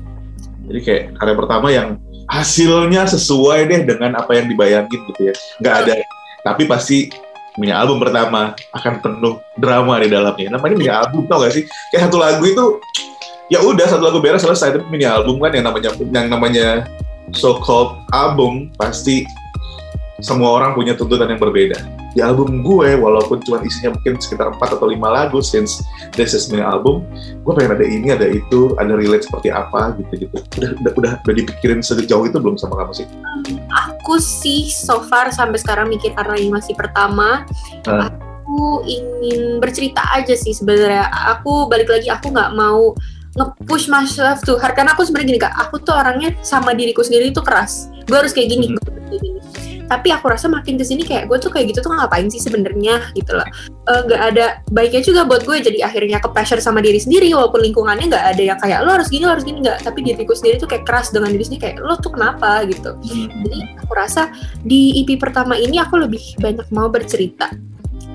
Jadi 0.67 0.79
kayak 0.83 1.03
karya 1.15 1.35
pertama 1.39 1.67
yang 1.71 1.95
hasilnya 2.27 3.07
sesuai 3.07 3.71
deh 3.71 3.81
dengan 3.87 4.19
apa 4.19 4.35
yang 4.35 4.51
dibayangin 4.51 4.99
gitu 4.99 5.31
ya. 5.31 5.35
Nggak 5.63 5.75
ada, 5.79 5.93
tapi 6.43 6.67
pasti 6.67 7.07
punya 7.55 7.79
album 7.79 7.97
pertama 8.03 8.53
akan 8.75 8.93
penuh 9.01 9.39
drama 9.57 9.97
di 10.03 10.11
dalamnya. 10.11 10.59
Namanya 10.59 10.75
mini 10.77 10.91
album 10.91 11.25
tau 11.25 11.41
gak 11.41 11.57
sih? 11.57 11.63
Kayak 11.89 12.11
satu 12.11 12.17
lagu 12.21 12.43
itu 12.45 12.65
ya 13.47 13.63
udah 13.63 13.87
satu 13.87 14.03
lagu 14.03 14.19
beres 14.19 14.43
selesai 14.43 14.75
tapi 14.75 14.85
mini 14.91 15.07
album 15.07 15.39
kan 15.39 15.55
yang 15.55 15.65
namanya 15.67 15.89
yang 16.11 16.27
namanya 16.27 16.67
so 17.35 17.59
called 17.63 17.95
album 18.11 18.71
pasti 18.75 19.23
semua 20.17 20.57
orang 20.57 20.73
punya 20.73 20.97
tuntutan 20.97 21.29
yang 21.29 21.37
berbeda. 21.37 21.77
Di 22.17 22.25
album 22.25 22.65
gue, 22.65 22.97
walaupun 22.97 23.37
cuma 23.45 23.61
isinya 23.61 23.93
mungkin 23.93 24.17
sekitar 24.17 24.49
4 24.49 24.57
atau 24.57 24.89
5 24.89 24.97
lagu, 24.97 25.45
since 25.45 25.85
this 26.17 26.33
is 26.33 26.49
mini 26.49 26.65
album, 26.65 27.05
gue 27.45 27.53
pengen 27.53 27.77
ada 27.77 27.85
ini, 27.85 28.09
ada 28.09 28.25
itu, 28.25 28.73
ada 28.81 28.97
relate 28.97 29.29
seperti 29.29 29.53
apa, 29.53 29.93
gitu-gitu. 30.01 30.41
Udah, 30.57 30.73
udah, 30.81 30.91
udah, 30.97 31.11
udah 31.21 31.35
dipikirin 31.37 31.85
sejauh 31.85 32.25
itu 32.25 32.41
belum 32.41 32.57
sama 32.57 32.81
kamu 32.81 33.05
sih? 33.05 33.07
aku 34.07 34.23
sih 34.23 34.71
so 34.71 35.03
far 35.11 35.27
sampai 35.35 35.59
sekarang 35.59 35.91
mikir 35.91 36.15
karena 36.15 36.39
ini 36.39 36.47
masih 36.47 36.73
pertama 36.79 37.43
Hmm. 37.83 38.03
aku 38.03 38.83
ingin 38.83 39.59
bercerita 39.63 40.03
aja 40.11 40.35
sih 40.35 40.51
sebenarnya 40.51 41.07
aku 41.31 41.67
balik 41.71 41.87
lagi 41.87 42.11
aku 42.11 42.31
nggak 42.31 42.51
mau 42.55 42.95
nge-push 43.37 43.85
myself 43.87 44.41
too 44.41 44.57
hard 44.57 44.73
karena 44.73 44.97
aku 44.97 45.05
sebenarnya 45.05 45.29
gini 45.29 45.39
kak 45.39 45.53
aku 45.53 45.77
tuh 45.85 45.93
orangnya 45.93 46.33
sama 46.41 46.73
diriku 46.73 47.05
sendiri 47.05 47.29
itu 47.29 47.39
keras. 47.45 47.93
Gue 48.09 48.17
harus 48.17 48.33
kayak 48.33 48.49
gini 48.49 48.73
Hmm. 48.73 48.75
gue 48.75 48.83
harus 48.89 49.07
kayak 49.13 49.21
gini. 49.23 49.39
Tapi 49.87 50.11
aku 50.11 50.27
rasa 50.27 50.51
makin 50.51 50.75
ke 50.75 50.83
sini 50.83 51.07
kayak 51.07 51.31
gue 51.31 51.39
tuh 51.39 51.47
kayak 51.47 51.71
gitu 51.71 51.79
tuh 51.79 51.95
ngapain 51.95 52.27
sih 52.27 52.43
sebenarnya 52.43 53.07
gitu 53.15 53.31
loh. 53.31 53.47
Eh, 53.87 54.01
nggak 54.03 54.21
ada 54.35 54.45
baiknya 54.67 54.99
juga 54.99 55.23
buat 55.23 55.47
gue 55.47 55.63
jadi 55.63 55.79
akhirnya 55.87 56.19
ke 56.19 56.27
pressure 56.27 56.59
sama 56.59 56.83
diri 56.83 56.99
sendiri 56.99 57.31
walaupun 57.31 57.63
lingkungannya 57.63 58.11
nggak 58.11 58.25
ada 58.35 58.43
yang 58.43 58.59
kayak 58.59 58.83
lo 58.83 58.99
harus 58.99 59.07
gini 59.07 59.23
lo 59.23 59.31
harus 59.31 59.47
gini. 59.47 59.63
Nggak 59.63 59.87
tapi 59.87 60.03
diriku 60.03 60.35
sendiri 60.35 60.59
tuh 60.59 60.67
kayak 60.67 60.83
keras 60.83 61.15
dengan 61.15 61.31
diri 61.31 61.47
sendiri 61.47 61.61
kayak 61.71 61.77
lo 61.79 61.95
tuh 62.03 62.11
kenapa? 62.11 62.67
Gitu. 62.67 62.89
Jadi 63.47 63.59
aku 63.79 63.93
rasa 63.95 64.27
di 64.59 64.99
EP 64.99 65.15
pertama 65.15 65.55
ini 65.55 65.79
aku 65.79 66.03
lebih 66.03 66.35
banyak 66.43 66.67
mau 66.75 66.91
bercerita 66.91 67.47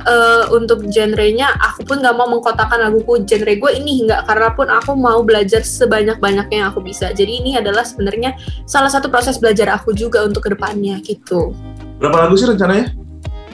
Eh, 0.03 0.45
untuk 0.51 0.83
genrenya 0.91 1.55
aku 1.63 1.87
pun 1.87 2.03
nggak 2.03 2.19
mau 2.19 2.27
mengkotakan 2.27 2.91
laguku 2.91 3.23
genre 3.23 3.55
gue 3.55 3.71
ini 3.71 4.03
nggak 4.03 4.27
karena 4.27 4.51
pun 4.51 4.67
aku 4.67 4.99
mau 4.99 5.23
belajar 5.23 5.63
sebanyak 5.63 6.19
banyaknya 6.19 6.67
yang 6.67 6.69
aku 6.75 6.83
bisa 6.83 7.15
jadi 7.15 7.31
ini 7.31 7.55
adalah 7.55 7.87
sebenarnya 7.87 8.35
salah 8.67 8.91
satu 8.91 9.07
proses 9.07 9.39
belajar 9.39 9.71
aku 9.71 9.95
juga 9.95 10.27
untuk 10.27 10.51
ke 10.51 10.59
depannya 10.59 10.99
gitu 11.07 11.55
Berapa 12.03 12.27
lagu 12.27 12.35
sih 12.35 12.51
rencananya? 12.51 12.91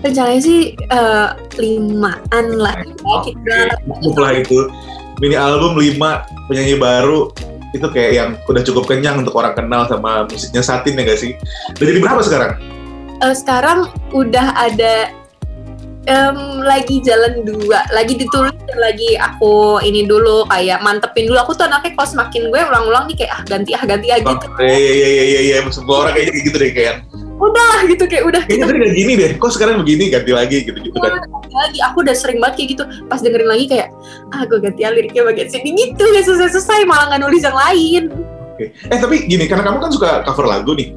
rencananya 0.01 0.41
sih 0.41 0.73
eh, 0.73 1.29
limaan 1.61 2.47
lah 2.57 2.81
kita 3.29 3.77
cukup 4.01 4.17
lah 4.17 4.33
itu. 4.41 4.73
Mini 5.21 5.37
album 5.37 5.77
5 5.77 6.01
penyanyi 6.49 6.81
baru 6.81 7.29
itu 7.77 7.85
kayak 7.93 8.13
yang 8.17 8.31
udah 8.49 8.63
cukup 8.65 8.89
kenyang 8.89 9.21
untuk 9.21 9.37
orang 9.37 9.53
kenal 9.53 9.85
sama 9.85 10.25
musiknya 10.25 10.65
Satin 10.65 10.97
ya 10.97 11.05
gak 11.05 11.21
sih? 11.21 11.37
Udah 11.77 11.87
jadi 11.93 12.01
berapa 12.01 12.21
sekarang? 12.25 12.51
Eh, 13.21 13.35
sekarang 13.37 13.93
udah 14.17 14.57
ada 14.57 15.13
em, 16.09 16.65
lagi 16.65 17.05
jalan 17.05 17.45
dua 17.45 17.85
lagi 17.93 18.17
ditulis 18.17 18.57
dan 18.65 18.79
lagi 18.81 19.15
aku 19.21 19.79
ini 19.85 20.09
dulu 20.09 20.49
kayak 20.49 20.81
mantepin 20.81 21.29
dulu. 21.29 21.39
Aku 21.45 21.53
tuh 21.53 21.69
anaknya 21.69 21.93
kalau 21.95 22.09
semakin 22.09 22.49
gue 22.49 22.61
ulang-ulang 22.65 23.05
nih 23.13 23.17
kayak 23.25 23.33
ah 23.37 23.43
ganti 23.45 23.77
ah 23.77 23.85
ganti 23.85 24.09
ah 24.09 24.19
gitu. 24.19 24.47
Iya 24.59 24.73
iya 24.73 25.09
iya 25.09 25.25
iya 25.25 25.41
iya. 25.45 25.57
Semua 25.69 26.09
orang 26.09 26.17
kayaknya 26.17 26.33
kayak 26.33 26.47
gitu 26.49 26.57
deh 26.57 26.73
kayak. 26.73 26.95
Udah 27.39 27.87
gitu 27.87 28.05
kayak 28.11 28.25
udah. 28.27 28.43
Kayaknya 28.49 28.67
kita 28.67 28.73
tadi 28.75 28.79
gak 28.83 28.97
gini 28.99 29.13
deh, 29.15 29.31
kok 29.39 29.53
sekarang 29.55 29.75
begini? 29.85 30.05
Ganti 30.11 30.33
lagi 30.35 30.57
gitu 30.67 30.79
gitu 30.83 30.99
kan. 30.99 31.23
ganti 31.23 31.55
lagi. 31.55 31.79
Aku 31.87 31.97
udah 32.03 32.15
sering 32.17 32.43
banget 32.43 32.55
kayak 32.59 32.69
gitu. 32.75 32.83
Pas 33.07 33.21
dengerin 33.23 33.47
lagi 33.47 33.65
kayak 33.71 33.89
ah 34.35 34.43
gue 34.49 34.59
ganti 34.59 34.81
ah 34.83 34.91
liriknya 34.91 35.23
bagian 35.23 35.49
sini 35.53 35.71
gitu 35.77 36.03
gak 36.03 36.25
selesai-selesai 36.27 36.89
malah 36.89 37.15
nggak 37.15 37.23
nulis 37.23 37.43
yang 37.45 37.55
lain. 37.55 38.05
Oke. 38.59 38.75
Eh 38.75 38.99
tapi 38.99 39.31
gini, 39.31 39.47
karena 39.47 39.63
kamu 39.63 39.79
kan 39.79 39.91
suka 39.95 40.11
cover 40.27 40.51
lagu 40.51 40.75
nih, 40.75 40.91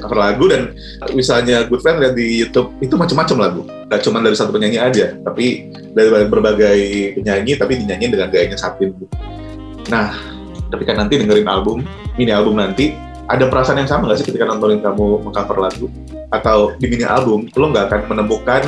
cover 0.00 0.18
lagu 0.18 0.44
dan 0.50 0.72
misalnya 1.12 1.64
Good 1.66 1.82
Friend 1.82 1.98
lihat 2.02 2.14
di 2.14 2.42
YouTube 2.44 2.74
itu 2.80 2.94
macam-macam 2.94 3.36
lagu, 3.38 3.60
gak 3.88 4.00
cuma 4.04 4.22
dari 4.22 4.36
satu 4.36 4.50
penyanyi 4.52 4.78
aja, 4.80 5.16
tapi 5.22 5.70
dari 5.96 6.08
berbagai 6.28 6.78
penyanyi 7.20 7.52
tapi 7.56 7.72
dinyanyiin 7.82 8.12
dengan 8.12 8.28
gayanya 8.30 8.58
Satin. 8.58 8.92
Nah, 9.88 10.14
ketika 10.74 10.92
nanti 10.98 11.22
dengerin 11.22 11.46
album, 11.46 11.86
mini 12.18 12.32
album 12.34 12.58
nanti, 12.58 12.92
ada 13.26 13.50
perasaan 13.50 13.82
yang 13.82 13.90
sama 13.90 14.06
nggak 14.06 14.22
sih 14.22 14.26
ketika 14.30 14.46
nontonin 14.46 14.78
kamu 14.82 15.26
mengcover 15.26 15.58
lagu? 15.58 15.86
Atau 16.30 16.78
di 16.78 16.86
mini 16.86 17.06
album, 17.06 17.50
lo 17.54 17.66
nggak 17.70 17.86
akan 17.90 18.00
menemukan 18.14 18.62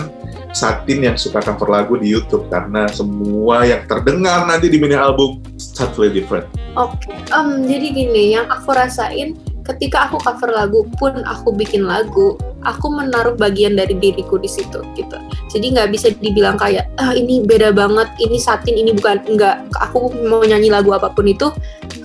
Satin 0.50 1.04
yang 1.04 1.16
suka 1.20 1.44
cover 1.44 1.68
lagu 1.68 1.94
di 2.00 2.08
YouTube 2.08 2.49
karena 2.49 2.88
semua 2.88 3.68
yang 3.68 3.85
terdengar 3.85 4.49
nanti 4.49 4.73
di 4.73 4.80
mini 4.80 4.97
album 4.97 5.44
totally 5.76 6.11
different. 6.11 6.49
Oke, 6.75 7.11
em, 7.11 7.68
jadi 7.68 7.87
gini, 7.92 8.25
yang 8.35 8.47
aku 8.49 8.73
rasain 8.73 9.37
ketika 9.68 10.08
aku 10.08 10.16
cover 10.25 10.48
lagu 10.48 10.88
pun 10.96 11.12
aku 11.28 11.52
bikin 11.52 11.84
lagu, 11.84 12.40
aku 12.64 12.88
menaruh 12.88 13.37
bagian 13.37 13.76
dari 13.76 13.92
diriku 13.92 14.40
di 14.40 14.48
situ 14.48 14.80
gitu. 14.96 15.16
Jadi 15.52 15.76
nggak 15.76 15.88
bisa 15.92 16.08
dibilang 16.16 16.56
kayak 16.56 16.88
ah 16.96 17.12
ini 17.12 17.44
beda 17.44 17.76
banget, 17.76 18.08
ini 18.25 18.40
satin, 18.40 18.75
ini 18.75 18.96
bukan 18.96 19.20
nggak. 19.28 19.68
Aku 19.90 20.08
mau 20.25 20.40
nyanyi 20.40 20.72
lagu 20.72 20.96
apa 20.96 21.12
pun 21.12 21.28
itu, 21.28 21.52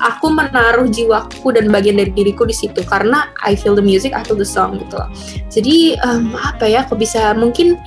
aku 0.04 0.28
menaruh 0.28 0.92
jiwaku 0.92 1.56
dan 1.56 1.72
bagian 1.72 1.96
dari 1.96 2.12
diriku 2.12 2.44
di 2.44 2.56
situ 2.56 2.84
karena 2.84 3.32
I 3.42 3.56
feel 3.56 3.74
the 3.74 3.86
music, 3.86 4.12
I 4.12 4.28
feel 4.28 4.38
the 4.38 4.48
song 4.48 4.84
gitu 4.84 5.00
loh. 5.00 5.10
Jadi 5.48 5.96
em, 5.98 6.36
apa 6.36 6.68
ya, 6.68 6.84
aku 6.84 7.00
bisa 7.00 7.32
mungkin 7.34 7.80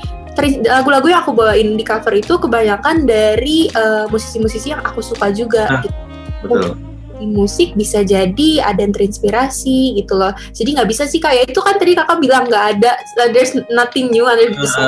lagu-lagu 0.69 1.09
yang 1.09 1.25
aku 1.25 1.33
bawain 1.33 1.81
di 1.81 1.85
cover 1.85 2.13
itu 2.13 2.37
kebanyakan 2.37 3.09
dari 3.09 3.73
eh, 3.73 4.05
musisi-musisi 4.13 4.69
yang 4.73 4.85
aku 4.85 5.01
suka 5.01 5.33
juga 5.33 5.65
Nah. 5.65 5.81
gitu 5.81 5.97
Betul. 6.45 6.73
Di 7.17 7.27
musik 7.27 7.73
bisa 7.75 8.05
jadi 8.05 8.63
ada 8.63 8.81
yang 8.85 8.93
terinspirasi 8.93 9.97
gitu 9.99 10.15
loh. 10.17 10.33
Jadi 10.53 10.77
nggak 10.77 10.89
bisa 10.89 11.05
sih 11.09 11.19
kayak 11.19 11.51
itu 11.51 11.61
kan 11.61 11.81
tadi 11.81 11.97
kakak 11.97 12.19
bilang 12.21 12.47
nggak 12.49 12.79
ada 12.79 12.93
uh, 13.21 13.29
there's 13.33 13.57
nothing 13.73 14.13
new 14.13 14.29
under 14.29 14.53
the 14.53 14.69
sun. 14.69 14.87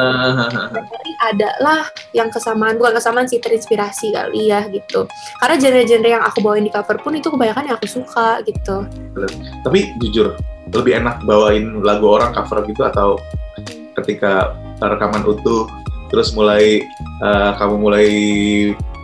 Tapi 0.72 1.10
ada 1.32 1.48
lah 1.64 1.82
yang 2.12 2.28
kesamaan 2.28 2.76
bukan 2.76 3.00
kesamaan 3.00 3.26
sih 3.26 3.40
terinspirasi 3.40 4.12
kali 4.12 4.52
ya 4.52 4.64
gitu. 4.68 5.08
Karena 5.40 5.56
genre-genre 5.56 6.08
yang 6.08 6.24
aku 6.24 6.38
bawain 6.44 6.64
di 6.64 6.72
cover 6.72 6.96
pun 7.00 7.16
itu 7.16 7.28
kebanyakan 7.32 7.72
yang 7.72 7.76
aku 7.76 7.88
suka 7.88 8.44
gitu. 8.44 8.84
Tapi 9.64 9.96
jujur, 10.00 10.36
lebih 10.72 11.00
enak 11.00 11.24
bawain 11.24 11.80
lagu 11.80 12.06
orang 12.08 12.36
cover 12.36 12.64
gitu 12.68 12.84
atau 12.84 13.18
ketika 13.98 14.54
rekaman 14.78 15.26
utuh 15.26 15.66
terus 16.08 16.32
mulai 16.32 16.80
eh, 17.20 17.50
kamu 17.58 17.74
mulai 17.76 18.08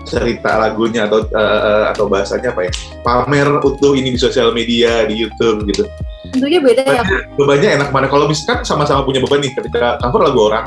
cerita 0.05 0.61
lagunya 0.61 1.09
atau 1.09 1.25
eh, 1.27 1.85
atau 1.91 2.05
bahasanya 2.07 2.53
apa 2.53 2.69
ya? 2.69 2.73
Pamer 3.03 3.49
utuh 3.65 3.97
ini 3.97 4.15
di 4.15 4.21
sosial 4.21 4.53
media 4.53 5.09
di 5.09 5.19
YouTube 5.25 5.67
gitu. 5.73 5.85
Tentunya 6.33 6.61
beda 6.61 6.83
ya. 6.85 7.03
bebannya 7.37 7.81
enak 7.81 7.89
mana? 7.93 8.07
Kalau 8.09 8.29
misalkan 8.29 8.65
sama-sama 8.65 9.05
punya 9.05 9.21
beban 9.21 9.45
nih 9.45 9.53
ketika 9.53 10.01
cover 10.01 10.25
lagu 10.25 10.41
orang 10.51 10.67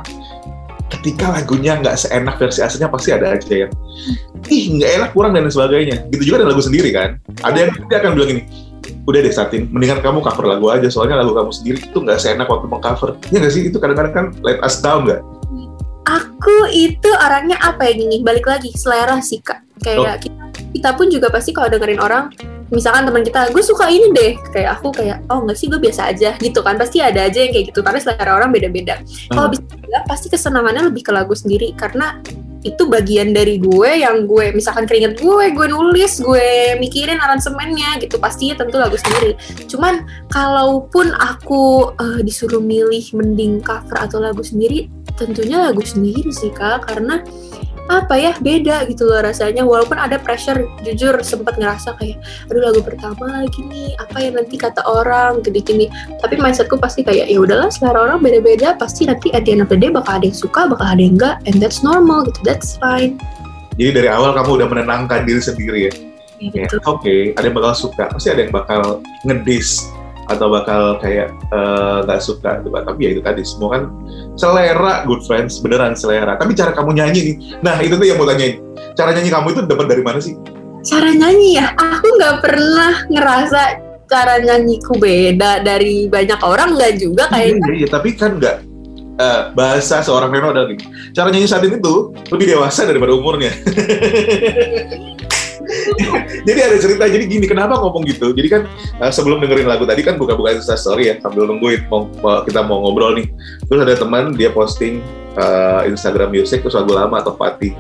ketika 0.87 1.35
lagunya 1.35 1.75
nggak 1.83 1.99
seenak 1.99 2.39
versi 2.39 2.63
aslinya 2.63 2.87
pasti 2.87 3.11
ada 3.11 3.35
aja 3.35 3.67
yang 3.67 3.71
ih 4.47 4.79
nggak 4.79 4.91
enak 5.01 5.09
kurang 5.11 5.35
dan 5.35 5.51
sebagainya. 5.51 6.07
Gitu 6.11 6.31
juga 6.31 6.43
dengan 6.43 6.51
lagu 6.55 6.63
sendiri 6.63 6.89
kan? 6.95 7.19
Ada 7.43 7.57
yang 7.67 7.71
dia 7.91 7.97
akan 7.99 8.11
bilang 8.15 8.29
ini 8.39 8.41
udah 9.07 9.19
deh 9.23 9.31
Satin, 9.31 9.67
mendingan 9.71 9.99
kamu 10.03 10.19
cover 10.23 10.47
lagu 10.47 10.67
aja 10.71 10.87
soalnya 10.87 11.19
lagu 11.19 11.35
kamu 11.35 11.51
sendiri 11.51 11.77
itu 11.79 11.97
nggak 11.99 12.19
seenak 12.19 12.47
waktu 12.47 12.67
mengcover. 12.71 13.19
Ya 13.31 13.43
nggak 13.43 13.53
sih? 13.53 13.63
Itu 13.67 13.77
kadang-kadang 13.83 14.13
kan 14.15 14.25
let 14.43 14.59
us 14.63 14.79
down 14.79 15.03
nggak 15.07 15.19
Aku 16.17 16.55
itu 16.73 17.09
orangnya 17.13 17.57
apa 17.61 17.85
ya 17.87 17.93
gini, 17.93 18.25
balik 18.25 18.49
lagi 18.49 18.73
selera 18.73 19.21
sih 19.21 19.37
kak. 19.37 19.61
Kayak 19.85 20.25
kita, 20.25 20.43
kita 20.73 20.89
pun 20.97 21.07
juga 21.13 21.29
pasti 21.29 21.53
kalau 21.53 21.69
dengerin 21.69 22.01
orang, 22.01 22.33
misalkan 22.73 23.05
teman 23.05 23.21
kita, 23.21 23.53
gue 23.53 23.63
suka 23.63 23.87
ini 23.87 24.09
deh, 24.11 24.33
kayak 24.51 24.81
aku 24.81 24.89
kayak, 24.89 25.21
oh 25.29 25.45
nggak 25.45 25.55
sih 25.55 25.69
gue 25.69 25.77
biasa 25.77 26.09
aja 26.09 26.33
gitu 26.41 26.59
kan, 26.65 26.75
pasti 26.75 26.99
ada 26.99 27.29
aja 27.29 27.39
yang 27.45 27.53
kayak 27.53 27.69
gitu 27.69 27.79
karena 27.85 27.99
selera 28.01 28.31
orang 28.35 28.49
beda-beda. 28.49 28.99
Kalau 29.29 29.47
Hmm. 29.47 29.53
bisa 29.53 29.73
bilang 29.77 30.05
pasti 30.09 30.27
kesenangannya 30.33 30.89
lebih 30.89 31.03
ke 31.05 31.11
lagu 31.13 31.37
sendiri 31.37 31.71
karena 31.77 32.17
itu 32.73 32.83
bagian 32.89 33.31
dari 33.31 33.57
gue 33.61 34.03
yang 34.03 34.27
gue 34.27 34.51
misalkan 34.51 34.83
keringet 34.83 35.19
gue, 35.19 35.45
gue 35.55 35.67
nulis, 35.71 36.19
gue 36.19 36.75
mikirin 36.81 37.19
aransemennya 37.19 38.01
gitu 38.03 38.19
pastinya 38.19 38.59
tentu 38.59 38.75
lagu 38.77 38.99
sendiri. 38.99 39.39
Cuman 39.71 40.03
kalaupun 40.31 41.15
aku 41.15 41.95
eh, 41.95 42.21
disuruh 42.23 42.59
milih 42.59 43.03
mending 43.15 43.63
cover 43.63 43.97
atau 43.97 44.19
lagu 44.19 44.43
sendiri, 44.43 44.91
tentunya 45.15 45.71
lagu 45.71 45.81
sendiri 45.81 46.29
sih 46.29 46.51
kak 46.51 46.87
karena 46.87 47.23
apa 47.87 48.15
ya 48.19 48.31
beda 48.39 48.87
gitu 48.91 49.07
loh 49.07 49.23
rasanya. 49.23 49.63
Walaupun 49.63 49.95
ada 49.95 50.19
pressure 50.19 50.67
jujur 50.83 51.15
sempat 51.23 51.55
ngerasa 51.55 51.95
kayak 51.99 52.19
aduh 52.51 52.61
lagu 52.63 52.81
pertama 52.83 53.43
lagi 53.43 53.63
nih 53.67 53.95
apa 53.99 54.17
ya 54.19 54.29
nanti 54.35 54.55
kata 54.59 54.83
orang 54.85 55.39
gini 55.43 55.59
gini. 55.63 55.85
Tapi 56.19 56.35
mindsetku 56.39 56.75
pasti 56.79 57.01
kayak 57.03 57.31
ya 57.31 57.39
udahlah 57.39 57.71
selera 57.71 58.11
orang 58.11 58.19
beda-beda 58.23 58.75
pasti 58.75 59.07
nanti 59.07 59.31
at 59.31 59.47
the 59.47 59.55
end 59.55 59.63
of 59.63 59.69
the 59.71 59.79
day 59.79 59.91
bakal 59.91 60.19
ada 60.19 60.27
yang 60.27 60.37
suka 60.37 60.67
bakal 60.67 60.87
ada 60.87 60.99
yang 60.99 61.15
enggak 61.15 61.39
and 61.47 61.57
that's 61.63 61.81
normal 61.81 62.23
gitu 62.27 62.39
that's 62.43 62.75
fine. 62.77 63.15
Jadi 63.77 64.03
dari 64.03 64.09
awal 64.09 64.33
kamu 64.33 64.63
udah 64.63 64.67
menenangkan 64.73 65.29
diri 65.29 65.41
sendiri 65.41 65.79
ya? 65.87 65.93
Ya, 65.93 66.05
Ya, 66.37 66.69
oke 66.85 67.33
ada 67.33 67.49
yang 67.49 67.57
bakal 67.57 67.73
suka 67.73 68.13
pasti 68.13 68.29
ada 68.29 68.45
yang 68.45 68.53
bakal 68.53 69.01
ngedis 69.25 69.89
atau 70.27 70.47
bakal 70.51 70.99
kayak 70.99 71.31
eh, 71.31 71.97
nggak 72.03 72.19
suka 72.19 72.59
gitu 72.61 72.71
tapi 72.71 72.99
ya 73.07 73.09
itu 73.15 73.21
tadi 73.23 73.41
semua 73.47 73.79
kan 73.79 73.83
selera 74.37 75.03
good 75.03 75.25
friends 75.25 75.59
beneran 75.59 75.97
selera. 75.97 76.37
Tapi 76.37 76.53
cara 76.53 76.71
kamu 76.71 76.93
nyanyi 77.01 77.19
nih. 77.33 77.35
Nah 77.65 77.75
itu 77.81 77.97
tuh 77.97 78.05
yang 78.05 78.21
mau 78.21 78.29
tanyain. 78.29 78.61
Cara 78.93 79.11
nyanyi 79.11 79.29
kamu 79.33 79.47
itu 79.51 79.61
dapat 79.65 79.85
dari 79.89 80.03
mana 80.05 80.19
sih? 80.21 80.37
Cara 80.85 81.09
nyanyi 81.11 81.57
ya? 81.57 81.73
Aku 81.73 82.07
nggak 82.15 82.35
pernah 82.45 82.93
ngerasa 83.09 83.61
cara 84.07 84.39
nyanyiku 84.39 84.95
beda 84.95 85.65
dari 85.65 86.05
banyak 86.07 86.39
orang. 86.45 86.77
Nggak 86.77 86.93
juga 87.01 87.27
kayak 87.33 87.57
Iya, 87.57 87.73
iya, 87.83 87.87
tapi 87.89 88.09
kan 88.13 88.37
nggak 88.37 88.55
eh, 89.17 89.41
bahasa 89.57 90.05
seorang 90.05 90.29
Reno 90.29 90.53
adalah 90.53 90.69
gini. 90.69 90.85
Cara 91.11 91.33
nyanyi 91.33 91.49
saat 91.49 91.65
ini 91.65 91.81
tuh 91.81 92.13
lebih 92.29 92.45
dewasa 92.55 92.85
daripada 92.85 93.11
umurnya. 93.17 93.51
jadi 96.47 96.59
ada 96.71 96.77
cerita, 96.79 97.03
jadi 97.07 97.25
gini, 97.27 97.45
kenapa 97.45 97.79
ngomong 97.79 98.07
gitu? 98.07 98.31
Jadi 98.31 98.47
kan 98.47 98.61
eh, 99.03 99.11
sebelum 99.11 99.43
dengerin 99.43 99.67
lagu 99.67 99.83
tadi 99.83 100.01
kan 100.03 100.15
buka-buka 100.15 100.55
Insta 100.55 100.79
Story 100.79 101.11
ya, 101.11 101.15
sambil 101.19 101.47
nungguin 101.47 101.87
mau, 101.91 102.07
kita 102.43 102.63
mau 102.63 102.83
ngobrol 102.87 103.19
nih. 103.19 103.27
Terus 103.67 103.79
ada 103.83 103.95
teman 103.99 104.33
dia 104.33 104.49
posting 104.51 105.03
eh, 105.35 105.81
Instagram 105.91 106.31
Music 106.31 106.63
terus 106.63 106.75
lagu 106.75 106.91
lama 106.95 107.19
atau 107.19 107.35
Fatih. 107.35 107.75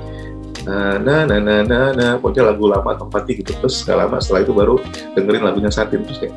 Nah, 0.67 0.99
nah, 0.99 1.23
nah, 1.23 1.39
nah, 1.39 1.63
nah, 1.63 1.85
nah, 1.95 2.11
pokoknya 2.19 2.51
lagu 2.51 2.67
lama 2.67 2.89
atau 2.91 3.07
Fatih 3.07 3.39
gitu. 3.39 3.55
Terus 3.55 3.87
gak 3.87 4.03
lama 4.03 4.19
setelah 4.19 4.43
itu 4.43 4.51
baru 4.51 4.75
dengerin 5.15 5.43
lagunya 5.47 5.71
Satin. 5.71 6.03
Terus 6.03 6.19
kayak 6.19 6.35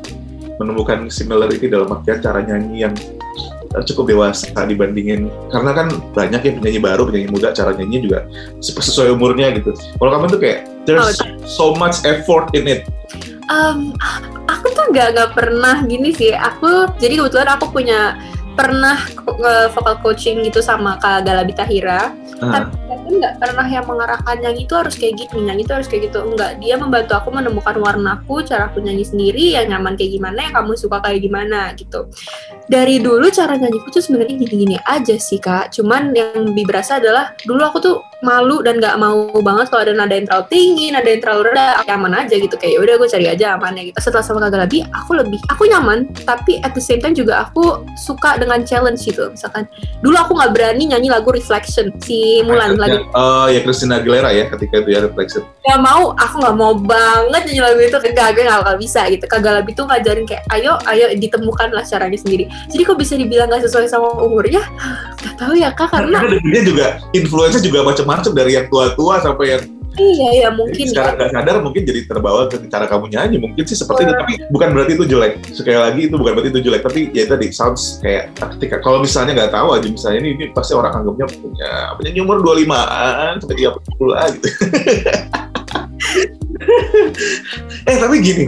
menemukan 0.55 1.09
similarity 1.11 1.67
dalam 1.67 1.91
artian 1.91 2.23
cara 2.23 2.39
nyanyi 2.39 2.87
yang 2.87 2.93
eh, 2.95 3.20
cukup 3.87 4.11
dewasa 4.11 4.51
dibandingin 4.67 5.31
karena 5.49 5.71
kan 5.71 5.87
banyak 6.11 6.41
ya 6.43 6.51
penyanyi 6.59 6.79
baru 6.83 7.07
penyanyi 7.07 7.29
muda 7.31 7.55
cara 7.55 7.71
nyanyi 7.71 8.03
juga 8.03 8.27
sesuai 8.59 9.15
umurnya 9.15 9.55
gitu. 9.55 9.71
Kalau 9.97 10.11
kamu 10.11 10.25
tuh 10.27 10.39
kayak 10.39 10.59
there's 10.83 11.19
so 11.47 11.71
much 11.77 12.03
effort 12.03 12.51
in 12.51 12.67
it. 12.67 12.83
Um, 13.47 13.95
aku 14.47 14.71
tuh 14.75 14.91
nggak 14.91 15.15
nggak 15.15 15.31
pernah 15.35 15.83
gini 15.87 16.11
sih. 16.11 16.35
Aku 16.35 16.91
jadi 16.99 17.19
kebetulan 17.19 17.49
aku 17.55 17.71
punya 17.71 18.19
pernah 18.55 18.99
nge- 19.15 19.71
vocal 19.71 19.95
coaching 20.03 20.43
gitu 20.43 20.59
sama 20.59 20.99
Kak 20.99 21.23
Galabi 21.23 21.55
Tahira 21.55 22.11
Ah, 22.41 22.65
tapi 22.65 23.00
tuh 23.11 23.19
nggak 23.19 23.35
pernah 23.43 23.67
yang 23.67 23.83
mengarahkan 23.83 24.35
nyanyi 24.39 24.63
itu 24.63 24.73
harus 24.79 24.95
kayak 24.95 25.13
gini 25.19 25.51
nyanyi 25.51 25.67
itu 25.67 25.73
harus 25.75 25.87
kayak 25.91 26.07
gitu. 26.07 26.23
Enggak 26.23 26.63
dia 26.63 26.79
membantu 26.79 27.13
aku 27.19 27.29
menemukan 27.35 27.75
warnaku 27.75 28.39
cara 28.47 28.71
aku 28.71 28.79
nyanyi 28.79 29.03
sendiri 29.03 29.59
yang 29.59 29.67
nyaman 29.67 29.99
kayak 29.99 30.15
gimana 30.15 30.39
yang 30.47 30.55
kamu 30.55 30.79
suka 30.79 31.03
kayak 31.03 31.19
gimana 31.19 31.75
gitu. 31.75 32.07
Dari 32.71 33.03
dulu 33.03 33.27
cara 33.27 33.59
nyanyiku 33.59 33.91
tuh 33.91 33.99
sebenarnya 33.99 34.39
gini-gini 34.39 34.79
aja 34.87 35.19
sih 35.19 35.43
kak. 35.43 35.75
Cuman 35.75 36.15
yang 36.15 36.55
lebih 36.55 36.71
berasa 36.71 37.03
adalah 37.03 37.35
dulu 37.43 37.61
aku 37.67 37.77
tuh 37.83 37.95
malu 38.23 38.61
dan 38.63 38.77
nggak 38.79 38.95
mau 39.01 39.33
banget 39.41 39.73
kalau 39.73 39.81
ada 39.83 39.93
nada 39.97 40.13
yang 40.13 40.29
terlalu 40.29 40.45
tinggi 40.53 40.87
nada 40.93 41.09
yang 41.09 41.19
terlalu 41.19 41.51
rendah 41.51 41.83
nyaman 41.83 42.13
aja 42.15 42.35
gitu. 42.39 42.55
Kayak 42.55 42.79
udah 42.79 42.95
gue 42.95 43.09
cari 43.11 43.25
aja 43.27 43.45
amannya 43.59 43.91
gitu. 43.91 43.99
Setelah 43.99 44.23
sama 44.23 44.39
kak 44.47 44.55
Galabi 44.55 44.87
aku 44.87 45.11
lebih 45.19 45.39
aku 45.51 45.67
nyaman 45.67 46.07
tapi 46.23 46.63
at 46.63 46.71
the 46.71 46.83
same 46.83 47.03
time 47.03 47.17
juga 47.17 47.43
aku 47.43 47.83
suka 47.99 48.39
dengan 48.39 48.63
challenge 48.63 49.03
gitu. 49.03 49.27
Misalkan 49.33 49.67
dulu 49.99 50.15
aku 50.15 50.31
nggak 50.39 50.51
berani 50.55 50.95
nyanyi 50.95 51.11
lagu 51.11 51.27
Reflection 51.33 51.91
si 51.99 52.39
Mulan 52.45 52.77
lagu 52.77 53.00
Oh 53.11 53.47
ya 53.49 53.59
Christina 53.65 53.99
Aguilera 53.99 54.29
ya 54.31 54.47
ketika 54.51 54.81
itu 54.85 54.89
ya 54.93 54.99
reflection. 55.03 55.43
gak 55.61 55.79
mau 55.79 56.11
aku 56.17 56.35
nggak 56.41 56.57
mau 56.57 56.73
banget 56.75 57.41
nyanyi 57.47 57.61
lagu 57.61 57.79
itu 57.79 57.97
enggak 58.01 58.27
gue 58.35 58.43
nggak 58.45 58.59
bakal 58.65 58.75
bisa 58.77 59.01
gitu. 59.09 59.25
Kak 59.25 59.41
Galabi 59.41 59.71
tuh 59.73 59.85
ngajarin 59.87 60.25
kayak 60.27 60.43
ayo 60.53 60.77
ayo 60.89 61.11
ditemukanlah 61.15 61.83
caranya 61.85 62.19
sendiri. 62.19 62.45
Jadi 62.69 62.81
kok 62.83 62.97
bisa 62.99 63.13
dibilang 63.17 63.47
nggak 63.49 63.63
sesuai 63.67 63.87
sama 63.89 64.11
umurnya 64.21 64.61
nggak 65.21 65.35
tahu 65.37 65.53
ya 65.57 65.69
kak 65.73 65.89
karena 65.93 66.17
Karena 66.21 66.39
dia 66.41 66.61
juga 66.65 66.85
influence 67.13 67.61
juga 67.61 67.79
macam-macam 67.85 68.31
dari 68.33 68.51
yang 68.57 68.67
tua-tua 68.69 69.21
sampai 69.21 69.45
yang 69.57 69.63
iya 69.99 70.29
ya 70.47 70.49
mungkin 70.55 70.87
secara 70.87 71.11
ya. 71.11 71.17
nggak 71.19 71.31
sadar 71.35 71.55
mungkin 71.59 71.83
jadi 71.83 72.01
terbawa 72.07 72.47
ke 72.47 72.63
cara 72.71 72.85
kamu 72.87 73.11
nyanyi 73.11 73.37
mungkin 73.43 73.63
sih 73.67 73.75
seperti 73.75 74.07
itu. 74.07 74.13
Tapi 74.15 74.33
bukan 74.51 74.69
berarti 74.71 74.91
itu 74.95 75.05
jelek. 75.07 75.33
Sekali 75.51 75.77
lagi 75.79 76.01
itu 76.07 76.15
bukan 76.15 76.31
berarti 76.37 76.49
itu 76.55 76.61
jelek. 76.63 76.81
Tapi 76.87 76.99
ya 77.11 77.23
tadi 77.27 77.47
sounds 77.51 77.99
kayak 77.99 78.31
ketika 78.57 78.79
kalau 78.79 79.03
misalnya 79.03 79.35
nggak 79.35 79.51
tahu 79.51 79.75
aja 79.75 79.87
misalnya 79.87 80.19
ini, 80.23 80.29
ini 80.39 80.45
pasti 80.55 80.73
orang 80.75 81.03
anggapnya 81.03 81.27
punya 81.27 81.71
penyanyi 81.99 82.19
umur 82.23 82.37
25an 82.39 83.33
sampai 83.43 83.57
30 83.59 84.13
lah 84.13 84.25
gitu. 84.31 84.47
Eh 87.89 87.97
tapi 87.97 88.21
gini 88.21 88.45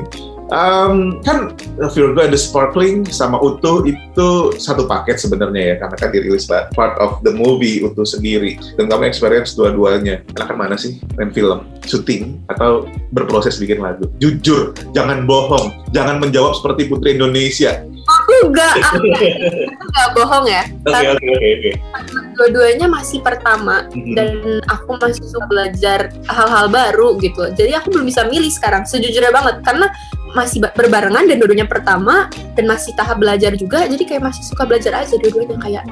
um, 0.53 1.19
kan 1.25 1.57
Virgo 1.91 2.22
and 2.22 2.31
the 2.31 2.39
Sparkling 2.39 3.03
sama 3.10 3.41
Utuh 3.41 3.83
itu 3.89 4.53
satu 4.62 4.86
paket 4.86 5.17
sebenarnya 5.19 5.74
ya 5.74 5.75
karena 5.81 5.95
kan 5.98 6.10
dirilis 6.13 6.45
pa- 6.45 6.69
part 6.77 6.95
of 7.01 7.19
the 7.25 7.33
movie 7.33 7.81
Utuh 7.81 8.05
sendiri. 8.05 8.62
Dan 8.77 8.88
kamu 8.88 9.10
experience 9.10 9.57
dua-duanya. 9.57 10.22
Enakan 10.38 10.55
mana 10.55 10.75
sih 10.77 11.01
main 11.17 11.33
film? 11.33 11.65
Syuting 11.83 12.45
atau 12.48 12.88
berproses 13.12 13.57
bikin 13.57 13.81
lagu? 13.81 14.07
Jujur 14.22 14.77
jangan 14.93 15.25
bohong. 15.25 15.74
Jangan 15.91 16.22
menjawab 16.22 16.55
seperti 16.55 16.88
Putri 16.88 17.17
Indonesia 17.17 17.83
aku 18.03 18.51
nggak 18.51 18.74
aku 18.83 19.05
nggak 19.07 20.10
bohong 20.17 20.45
ya. 20.48 20.63
Oke 20.83 21.07
oke 21.15 21.25
oke 21.25 21.72
dua-duanya 22.33 22.88
masih 22.89 23.24
pertama 23.24 23.88
dan 24.17 24.62
aku 24.67 24.98
masih 25.00 25.24
suka 25.24 25.45
belajar 25.48 26.12
hal-hal 26.27 26.67
baru 26.67 27.15
gitu. 27.22 27.48
Jadi 27.53 27.72
aku 27.77 27.93
belum 27.93 28.05
bisa 28.10 28.27
milih 28.27 28.50
sekarang 28.51 28.83
sejujurnya 28.83 29.31
banget. 29.31 29.63
Karena 29.63 29.88
masih 30.33 30.65
ba- 30.65 30.74
berbarengan 30.74 31.29
dan 31.29 31.38
dua-duanya 31.38 31.69
pertama 31.69 32.25
dan 32.57 32.65
masih 32.65 32.89
tahap 32.98 33.22
belajar 33.22 33.53
juga 33.53 33.86
jadi 33.86 34.01
kayak 34.01 34.33
masih 34.33 34.41
suka 34.43 34.65
belajar 34.65 34.98
aja 34.98 35.13
dua-duanya. 35.22 35.55
Kayak 35.62 35.83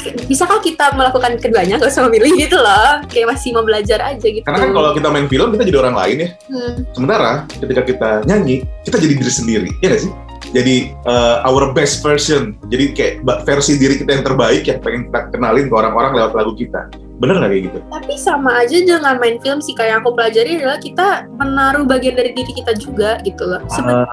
kayak, 0.00 0.16
bisakah 0.28 0.60
kita 0.60 0.92
melakukan 0.92 1.40
keduanya? 1.40 1.80
Gak 1.80 1.90
usah 1.92 2.04
memilih 2.08 2.36
gitu 2.36 2.60
loh. 2.60 3.00
Kayak 3.08 3.36
masih 3.36 3.56
mau 3.56 3.64
belajar 3.64 3.98
aja 4.04 4.26
gitu. 4.26 4.44
Karena 4.44 4.68
kan 4.68 4.70
kalau 4.76 4.90
kita 4.92 5.08
main 5.08 5.26
film 5.26 5.48
kita 5.56 5.64
jadi 5.64 5.78
orang 5.80 5.96
lain 5.96 6.16
ya. 6.20 6.28
Hmm, 6.52 6.72
sementara 6.92 7.32
ketika 7.48 7.82
kita 7.82 8.10
nyanyi 8.28 8.68
kita 8.84 8.96
jadi 9.00 9.14
diri 9.16 9.32
sendiri. 9.32 9.70
Ya 9.80 9.88
nggak 9.90 10.04
sih 10.04 10.12
jadi 10.50 10.96
uh, 11.04 11.44
our 11.46 11.70
best 11.76 12.00
version. 12.00 12.56
Jadi 12.72 12.84
kayak 12.96 13.14
versi 13.44 13.76
diri 13.76 14.00
kita 14.00 14.18
yang 14.18 14.24
terbaik 14.24 14.64
yang 14.66 14.80
pengen 14.80 15.12
kita 15.12 15.20
kenalin 15.30 15.68
ke 15.68 15.74
orang-orang 15.76 16.12
lewat 16.16 16.32
lagu 16.34 16.52
kita. 16.56 16.90
Bener 17.20 17.36
nggak 17.36 17.50
kayak 17.52 17.64
gitu? 17.68 17.78
Tapi 17.92 18.14
sama 18.16 18.50
aja 18.64 18.76
dengan 18.80 19.16
main 19.20 19.36
film 19.44 19.60
sih 19.60 19.76
kayak 19.76 19.90
yang 19.92 20.00
aku 20.00 20.16
pelajari 20.16 20.50
adalah 20.56 20.80
kita 20.80 21.08
menaruh 21.36 21.84
bagian 21.84 22.16
dari 22.16 22.32
diri 22.32 22.52
kita 22.56 22.72
juga 22.80 23.20
gitu 23.22 23.44
loh. 23.44 23.60
Sebenarnya 23.68 24.08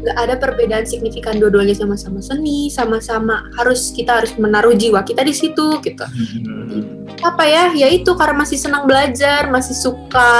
nggak 0.00 0.16
ada 0.16 0.34
perbedaan 0.40 0.84
signifikan 0.88 1.36
dua-duanya 1.36 1.76
sama-sama 1.76 2.24
seni 2.24 2.72
sama-sama 2.72 3.46
harus 3.60 3.92
kita 3.92 4.20
harus 4.22 4.32
menaruh 4.40 4.72
jiwa 4.72 5.04
kita 5.04 5.20
di 5.20 5.34
situ 5.36 5.80
gitu. 5.84 6.04
Apa 7.20 7.44
ya? 7.44 7.64
Ya 7.76 7.88
itu 7.92 8.16
karena 8.16 8.40
masih 8.40 8.56
senang 8.56 8.88
belajar 8.88 9.52
masih 9.52 9.76
suka 9.76 10.32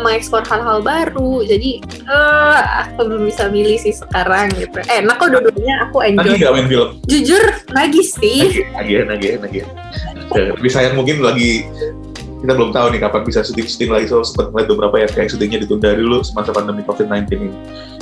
mengeksplor 0.00 0.46
hal-hal 0.48 0.80
baru 0.80 1.44
jadi 1.44 1.84
eh 1.84 2.60
aku 2.86 3.04
belum 3.04 3.28
bisa 3.28 3.52
milih 3.52 3.76
sih 3.76 3.92
sekarang 3.92 4.48
gitu. 4.56 4.80
Enak 4.88 5.20
kok 5.20 5.28
dua-duanya 5.28 5.88
aku 5.88 6.00
lagi 6.00 6.16
enjoy 6.16 6.34
nggak 6.40 6.52
main 6.56 6.66
film? 6.66 6.88
Jujur 7.04 7.44
lagi 7.76 8.02
sih. 8.02 8.64
Lagi 8.72 9.04
lagi 9.04 9.28
lagi 9.36 9.60
tapi 10.28 10.68
sayang 10.68 10.94
mungkin 10.94 11.24
lagi 11.24 11.64
kita 12.38 12.52
belum 12.54 12.70
tahu 12.70 12.86
nih 12.94 13.00
kapan 13.02 13.22
bisa 13.26 13.42
syuting-syuting 13.42 13.90
lagi 13.90 14.06
so 14.10 14.22
sempat 14.22 14.54
ngeliat 14.54 14.68
beberapa 14.70 14.94
ya 15.02 15.08
kayak 15.10 15.28
syutingnya 15.34 15.58
ditunda 15.66 15.90
dulu 15.94 16.22
semasa 16.22 16.54
pandemi 16.54 16.86
COVID-19 16.86 17.26
ini. 17.34 17.50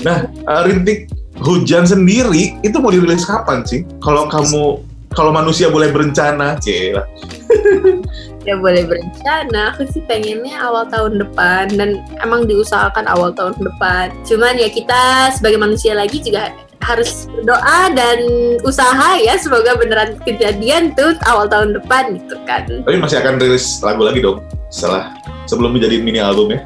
Nah, 0.05 0.29
uh, 0.45 0.63
rintik 0.69 1.09
hujan 1.41 1.89
sendiri 1.89 2.61
itu 2.61 2.77
mau 2.77 2.93
dirilis 2.93 3.25
kapan 3.25 3.65
sih? 3.65 3.89
Kalau 4.05 4.29
kamu 4.29 4.85
kalau 5.17 5.33
manusia 5.33 5.73
boleh 5.73 5.89
berencana, 5.89 6.61
cila. 6.61 7.09
ya 8.47 8.55
boleh 8.63 8.87
berencana 8.87 9.75
aku 9.75 9.91
sih 9.91 10.01
pengennya 10.07 10.55
awal 10.63 10.87
tahun 10.87 11.19
depan 11.19 11.67
dan 11.75 11.99
emang 12.23 12.47
diusahakan 12.47 13.11
awal 13.11 13.35
tahun 13.35 13.59
depan 13.59 14.15
cuman 14.23 14.55
ya 14.55 14.71
kita 14.71 15.35
sebagai 15.35 15.59
manusia 15.59 15.99
lagi 15.99 16.23
juga 16.23 16.55
harus 16.87 17.27
berdoa 17.35 17.91
dan 17.99 18.19
usaha 18.63 19.19
ya 19.19 19.35
semoga 19.35 19.75
beneran 19.75 20.15
kejadian 20.23 20.95
tuh 20.95 21.19
awal 21.27 21.51
tahun 21.51 21.75
depan 21.75 22.15
gitu 22.15 22.39
kan 22.47 22.63
Tapi 22.71 22.97
masih 23.03 23.19
akan 23.19 23.43
rilis 23.43 23.83
lagu 23.83 24.07
lagi 24.07 24.23
dong 24.23 24.47
setelah 24.71 25.11
sebelum 25.51 25.75
menjadi 25.75 25.99
mini 25.99 26.23
album 26.23 26.55
ya. 26.55 26.61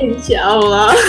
insya 0.00 0.40
Allah 0.40 0.92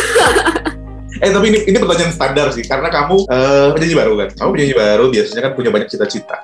Eh 1.20 1.36
tapi 1.36 1.52
ini 1.52 1.60
ini 1.68 1.76
pertanyaan 1.84 2.16
standar 2.16 2.48
sih 2.56 2.64
karena 2.64 2.88
kamu 2.88 3.28
eh, 3.28 3.68
penyanyi 3.76 3.96
baru 3.98 4.14
kan. 4.24 4.30
Kamu 4.40 4.50
penyanyi 4.56 4.76
baru 4.78 5.06
biasanya 5.12 5.42
kan 5.42 5.52
punya 5.52 5.70
banyak 5.74 5.92
cita-cita. 5.92 6.40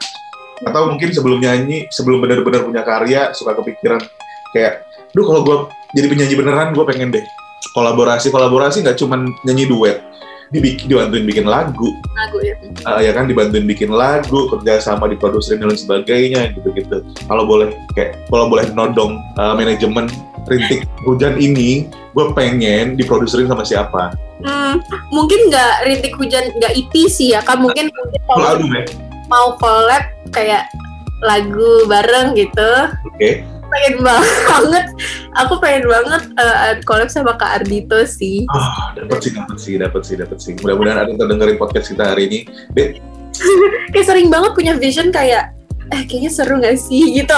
Atau 0.67 0.91
mungkin 0.91 1.15
sebelum 1.15 1.39
nyanyi, 1.39 1.87
sebelum 1.87 2.19
benar-benar 2.19 2.67
punya 2.67 2.83
karya 2.83 3.31
suka 3.31 3.55
kepikiran 3.55 4.03
kayak, 4.51 4.83
duh 5.15 5.23
kalau 5.23 5.41
gue 5.47 5.57
jadi 5.95 6.11
penyanyi 6.11 6.35
beneran 6.35 6.75
gue 6.75 6.83
pengen 6.91 7.07
deh 7.13 7.23
kolaborasi 7.71 8.27
kolaborasi 8.31 8.83
nggak 8.83 8.99
cuman 8.99 9.31
nyanyi 9.47 9.67
duet, 9.67 10.03
dibikin 10.53 10.85
dibantuin 10.91 11.25
bikin 11.25 11.45
lagu, 11.49 11.89
lagu 12.13 12.37
ya 12.41 12.53
eh, 12.61 12.99
ya 13.09 13.11
kan 13.13 13.25
dibantuin 13.25 13.65
bikin 13.65 13.89
lagu, 13.89 14.49
kerja 14.51 14.77
sama 14.81 15.09
di 15.09 15.17
produser 15.17 15.57
dan 15.57 15.73
lain 15.73 15.79
sebagainya 15.79 16.53
gitu-gitu. 16.53 17.01
Kalau 17.25 17.43
boleh 17.49 17.73
kayak 17.97 18.21
kalau 18.29 18.49
boleh 18.49 18.69
nodong 18.73 19.17
eh, 19.37 19.53
manajemen 19.57 20.05
rintik 20.45 20.85
hujan 21.05 21.41
ini, 21.41 21.89
gue 22.13 22.25
pengen 22.37 22.93
diproduserin 22.93 23.49
sama 23.49 23.65
siapa? 23.65 24.13
Hmm, 24.45 24.83
mungkin 25.09 25.49
nggak 25.49 25.89
rintik 25.89 26.13
hujan 26.19 26.53
nggak 26.59 26.73
EP 26.75 26.93
sih 27.07 27.33
ya 27.33 27.41
kan 27.41 27.63
mungkin 27.63 27.87
mungkin 27.87 28.21
kalau 28.27 28.45
album 28.45 28.69
ya? 28.75 28.83
mau 29.31 29.55
collab 29.57 30.03
kayak 30.35 30.67
lagu 31.23 31.87
bareng 31.87 32.35
gitu 32.35 32.71
Oke. 33.15 33.47
Pengen 33.75 33.95
banget 34.07 34.85
aku 35.35 35.53
pengen 35.59 35.83
banget 35.91 36.23
uh, 36.39 36.79
collab 36.87 37.11
sama 37.11 37.35
Kak 37.35 37.59
Ardito 37.61 37.99
sih 38.07 38.47
Ah, 38.55 38.95
dapat 38.95 39.19
sih, 39.19 39.31
dapat 39.35 39.57
sih, 39.59 39.73
dapat 39.75 40.01
sih, 40.07 40.15
dapat 40.15 40.37
sih. 40.39 40.51
Mudah-mudahan 40.63 41.03
ada 41.03 41.09
yang 41.11 41.19
terdengerin 41.19 41.57
podcast 41.59 41.91
kita 41.91 42.15
hari 42.15 42.31
ini. 42.31 42.39
Dek, 42.71 43.03
kayak 43.91 44.05
sering 44.07 44.31
banget 44.31 44.55
punya 44.55 44.73
vision 44.79 45.11
kayak 45.11 45.51
eh 45.93 46.01
kayaknya 46.09 46.31
seru 46.33 46.57
gak 46.57 46.81
sih 46.81 47.13
gitu 47.13 47.37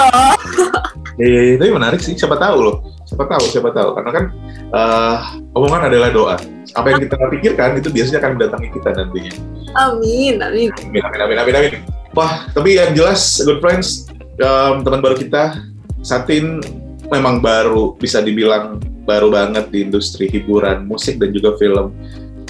ya, 1.20 1.28
ya, 1.28 1.40
ya, 1.52 1.54
tapi 1.60 1.68
menarik 1.68 2.00
sih. 2.00 2.16
Siapa 2.16 2.38
tahu 2.40 2.56
loh. 2.64 2.76
Siapa 3.04 3.28
tahu, 3.28 3.44
siapa 3.50 3.70
tahu. 3.76 3.92
Karena 3.92 4.10
kan 4.14 4.24
eh, 4.72 5.16
omongan 5.52 5.92
adalah 5.92 6.08
doa. 6.08 6.36
Apa 6.72 6.86
yang 6.94 7.00
kita 7.04 7.16
pikirkan 7.28 7.76
itu 7.76 7.92
biasanya 7.92 8.18
akan 8.24 8.30
mendatangi 8.38 8.68
kita 8.72 8.88
nantinya. 8.94 9.32
amin 9.76 10.34
amin 10.40 10.68
Amin, 10.80 11.02
amin, 11.04 11.20
amin, 11.20 11.36
amin, 11.36 11.54
amin. 11.60 11.72
Wah, 12.16 12.48
tapi 12.56 12.80
yang 12.80 12.96
jelas, 12.96 13.36
good 13.44 13.60
friends, 13.60 14.08
em, 14.40 14.80
teman 14.80 15.04
baru 15.04 15.12
kita, 15.20 15.60
Satin 16.02 16.62
memang 17.08 17.40
baru, 17.40 17.96
bisa 17.96 18.20
dibilang 18.20 18.78
baru 19.08 19.32
banget 19.32 19.72
di 19.72 19.88
industri 19.88 20.28
hiburan, 20.28 20.84
musik, 20.84 21.16
dan 21.16 21.32
juga 21.32 21.56
film. 21.56 21.96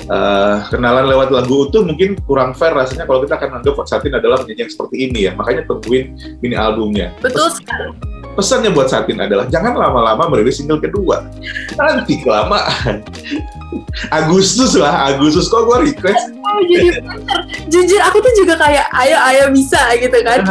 Eh, 0.09 0.57
kenalan 0.73 1.05
lewat 1.05 1.29
lagu 1.29 1.69
utuh 1.69 1.85
mungkin 1.85 2.17
kurang 2.25 2.57
fair 2.57 2.73
rasanya 2.73 3.05
kalau 3.05 3.21
kita 3.21 3.37
akan 3.37 3.61
anggap 3.61 3.77
Satin 3.85 4.17
adalah 4.17 4.41
penyanyi 4.41 4.65
yang 4.65 4.73
seperti 4.73 4.97
ini 5.05 5.21
ya. 5.29 5.33
Makanya 5.37 5.69
tungguin 5.69 6.17
mini 6.41 6.57
albumnya. 6.57 7.13
betul 7.21 7.53
sekali 7.53 7.93
Pesannya 8.33 8.71
buat 8.71 8.87
Satin 8.87 9.19
adalah 9.19 9.51
jangan 9.51 9.75
lama-lama 9.75 10.31
merilis 10.31 10.63
single 10.63 10.79
kedua. 10.79 11.27
Nanti 11.75 12.23
kelamaan. 12.23 13.03
Agustus 14.19 14.79
lah, 14.79 15.11
Agustus 15.11 15.51
kok 15.51 15.67
gue 15.67 15.91
request. 15.91 16.38
Oh, 16.59 16.67
jadi 16.67 16.89
bener. 17.07 17.41
jujur 17.71 18.01
aku 18.03 18.19
tuh 18.19 18.33
juga 18.43 18.55
kayak 18.59 18.87
ayo 19.07 19.17
ayo 19.31 19.45
bisa 19.55 19.79
gitu 19.95 20.19
kan. 20.27 20.43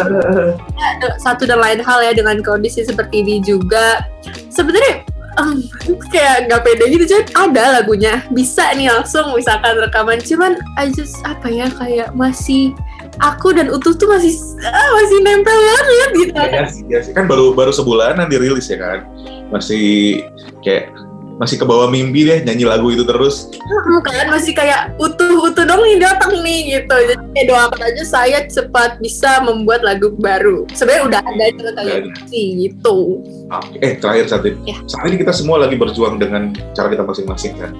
Satu 1.23 1.43
dan 1.43 1.59
lain 1.59 1.83
hal 1.83 1.99
ya 2.01 2.11
dengan 2.15 2.39
kondisi 2.41 2.87
seperti 2.87 3.21
ini 3.21 3.43
juga. 3.43 4.07
Sebenarnya 4.47 5.03
kayak 6.09 6.49
nggak 6.49 6.61
pede 6.65 6.85
gitu 6.89 7.05
cuman 7.13 7.25
ada 7.37 7.63
lagunya. 7.81 8.23
Bisa 8.33 8.73
nih 8.73 8.89
langsung 8.89 9.35
misalkan 9.35 9.77
rekaman. 9.77 10.17
Cuman 10.23 10.57
I 10.79 10.89
just 10.89 11.19
apa 11.27 11.51
ya 11.51 11.69
kayak 11.77 12.15
masih 12.17 12.73
aku 13.21 13.53
dan 13.53 13.69
utuh 13.69 13.93
tuh 13.93 14.09
masih 14.09 14.33
ah, 14.65 14.89
masih 14.97 15.17
nempel 15.21 15.53
banget 15.53 16.09
gitu. 16.17 16.41
Ya 16.41 16.65
sih, 16.69 16.83
ya 16.89 16.99
kan 17.13 17.29
baru 17.29 17.53
baru 17.53 17.69
sebulanan 17.69 18.29
dirilis 18.29 18.69
ya 18.69 18.81
kan. 18.81 19.05
Masih 19.53 20.25
kayak 20.65 20.91
masih 21.37 21.61
ke 21.61 21.65
bawah 21.69 21.85
mimpi 21.85 22.25
deh 22.25 22.41
nyanyi 22.41 22.65
lagu 22.65 22.89
itu 22.89 23.05
terus 23.05 23.53
kan 24.09 24.27
masih 24.33 24.57
kayak 24.57 24.97
utuh-utuh 24.97 25.63
dong 25.69 25.81
nih 25.85 26.01
datang 26.01 26.33
nih 26.41 26.81
gitu 26.81 26.95
jadi 26.97 27.23
kayak 27.37 27.47
doakan 27.53 27.81
aja 27.85 28.03
saya 28.03 28.39
cepat 28.49 28.97
bisa 28.97 29.45
membuat 29.45 29.85
lagu 29.85 30.09
baru 30.17 30.65
sebenarnya 30.73 31.03
udah 31.13 31.21
ada 31.21 31.43
itu 31.53 31.61
kayak 31.77 31.97
sih 32.29 32.45
gitu 32.65 33.21
Oke, 33.47 33.79
eh 33.79 33.95
terakhir 33.95 34.27
ini. 34.43 34.75
Ya. 34.75 34.77
Saat 34.91 35.07
ini 35.07 35.15
kita 35.23 35.31
semua 35.31 35.63
lagi 35.63 35.79
berjuang 35.79 36.19
dengan 36.19 36.51
cara 36.75 36.91
kita 36.91 37.07
masing-masing 37.07 37.55
kan 37.55 37.71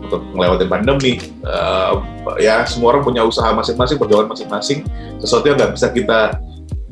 untuk 0.00 0.24
melewati 0.32 0.64
pandemi. 0.64 1.20
Eh, 1.44 1.92
ya 2.40 2.64
semua 2.64 2.96
orang 2.96 3.04
punya 3.04 3.22
usaha 3.22 3.52
masing-masing, 3.52 4.00
perjuangan 4.00 4.32
masing-masing. 4.32 4.78
Sesuatu 5.20 5.44
yang 5.44 5.60
nggak 5.60 5.76
bisa 5.76 5.92
kita 5.92 6.40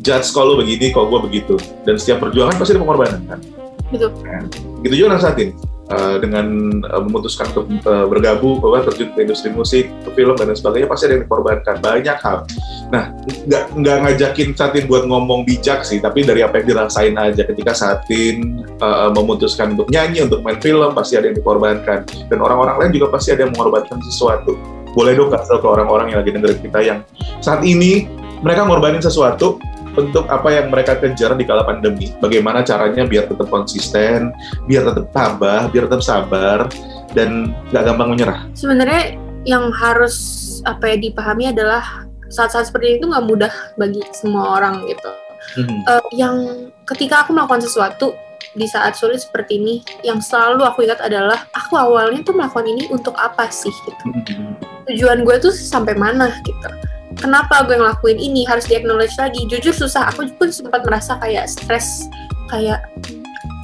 judge 0.04 0.28
kalau 0.37 0.61
begini, 0.61 0.92
kalau 0.92 1.09
gue 1.16 1.20
begitu. 1.33 1.57
Dan 1.88 1.96
setiap 1.96 2.20
perjuangan 2.28 2.61
pasti 2.61 2.76
ada 2.76 2.81
pengorbanan 2.85 3.20
kan. 3.24 3.40
Betul. 3.88 4.12
Kan? 4.20 4.44
Gitu 4.85 4.94
juga 4.94 5.16
saat 5.16 5.40
ini. 5.40 5.57
Eh, 5.88 6.16
dengan 6.20 6.44
eh, 6.85 7.01
memutuskan 7.01 7.48
untuk 7.57 7.64
eh, 7.81 8.07
bergabung, 8.12 8.61
bahwa 8.61 8.85
terjun 8.85 9.09
ke 9.16 9.24
industri 9.24 9.48
musik, 9.48 9.88
ke 10.05 10.11
film 10.12 10.37
dan 10.37 10.53
sebagainya 10.53 10.85
pasti 10.85 11.09
ada 11.09 11.16
yang 11.16 11.24
dikorbankan 11.24 11.77
banyak 11.81 12.18
hal. 12.20 12.44
Nah, 12.92 13.16
nggak 13.48 13.72
nggak 13.72 13.96
ngajakin 14.05 14.53
Satin 14.53 14.85
buat 14.85 15.09
ngomong 15.09 15.48
bijak 15.48 15.88
sih, 15.88 15.96
tapi 15.96 16.29
dari 16.29 16.44
apa 16.44 16.61
yang 16.61 16.77
dirasain 16.77 17.16
aja 17.16 17.40
ketika 17.40 17.72
Satin 17.72 18.68
uh, 18.85 19.09
memutuskan 19.16 19.81
untuk 19.81 19.88
nyanyi, 19.88 20.29
untuk 20.29 20.44
main 20.44 20.61
film, 20.61 20.92
pasti 20.92 21.16
ada 21.16 21.33
yang 21.33 21.40
dikorbankan. 21.40 22.05
Dan 22.05 22.38
orang-orang 22.44 22.77
lain 22.85 22.92
juga 23.01 23.16
pasti 23.16 23.33
ada 23.33 23.48
yang 23.48 23.57
mengorbankan 23.57 23.96
sesuatu. 24.12 24.61
Boleh 24.92 25.16
dong 25.16 25.33
kasih 25.33 25.57
ke 25.57 25.68
orang-orang 25.68 26.12
yang 26.12 26.20
lagi 26.20 26.37
dengerin 26.37 26.61
kita 26.68 26.81
yang 26.85 26.98
saat 27.40 27.64
ini 27.64 28.05
mereka 28.44 28.68
ngorbanin 28.68 29.01
sesuatu 29.01 29.57
untuk 29.99 30.31
apa 30.31 30.49
yang 30.55 30.71
mereka 30.71 30.95
kejar 30.95 31.35
di 31.35 31.43
kala 31.43 31.67
pandemi. 31.67 32.15
Bagaimana 32.23 32.63
caranya 32.63 33.03
biar 33.03 33.27
tetap 33.27 33.51
konsisten, 33.51 34.31
biar 34.71 34.87
tetap 34.87 35.11
tabah, 35.11 35.67
biar 35.69 35.91
tetap 35.91 36.07
sabar, 36.07 36.71
dan 37.13 37.51
nggak 37.75 37.83
gampang 37.85 38.09
menyerah. 38.15 38.41
sebenarnya 38.55 39.19
yang 39.43 39.73
harus 39.75 40.17
apa 40.63 40.93
ya 40.93 40.97
dipahami 41.01 41.51
adalah 41.51 42.05
saat-saat 42.29 42.69
seperti 42.69 43.01
itu 43.01 43.09
nggak 43.09 43.25
mudah 43.25 43.53
bagi 43.75 44.05
semua 44.13 44.61
orang 44.61 44.85
gitu 44.87 45.11
Mhm. 45.57 45.79
Eh, 45.87 46.05
yang 46.19 46.37
ketika 46.85 47.25
aku 47.25 47.33
melakukan 47.33 47.63
sesuatu 47.63 48.13
di 48.53 48.67
saat 48.67 48.99
sulit 48.99 49.23
seperti 49.23 49.57
ini 49.57 49.75
yang 50.03 50.19
selalu 50.19 50.67
aku 50.67 50.83
ingat 50.85 50.99
adalah 51.01 51.47
aku 51.55 51.79
awalnya 51.79 52.21
tuh 52.21 52.35
melakukan 52.37 52.67
ini 52.67 52.91
untuk 52.91 53.15
apa 53.17 53.47
sih 53.49 53.71
gitu 53.87 54.05
Mhm. 54.05 54.59
tujuan 54.93 55.23
gue 55.25 55.37
tuh 55.39 55.55
sampai 55.55 55.95
mana 55.95 56.29
gitu 56.43 56.69
kenapa 57.18 57.66
gue 57.66 57.76
ngelakuin 57.76 58.18
ini 58.18 58.46
harus 58.46 58.64
di 58.64 58.78
acknowledge 58.78 59.14
lagi. 59.18 59.44
Jujur 59.50 59.74
susah 59.74 60.09
aku 60.09 60.31
pun 60.38 60.48
sempat 60.54 60.87
merasa 60.87 61.18
kayak 61.18 61.50
stres 61.50 62.07
kayak 62.48 62.81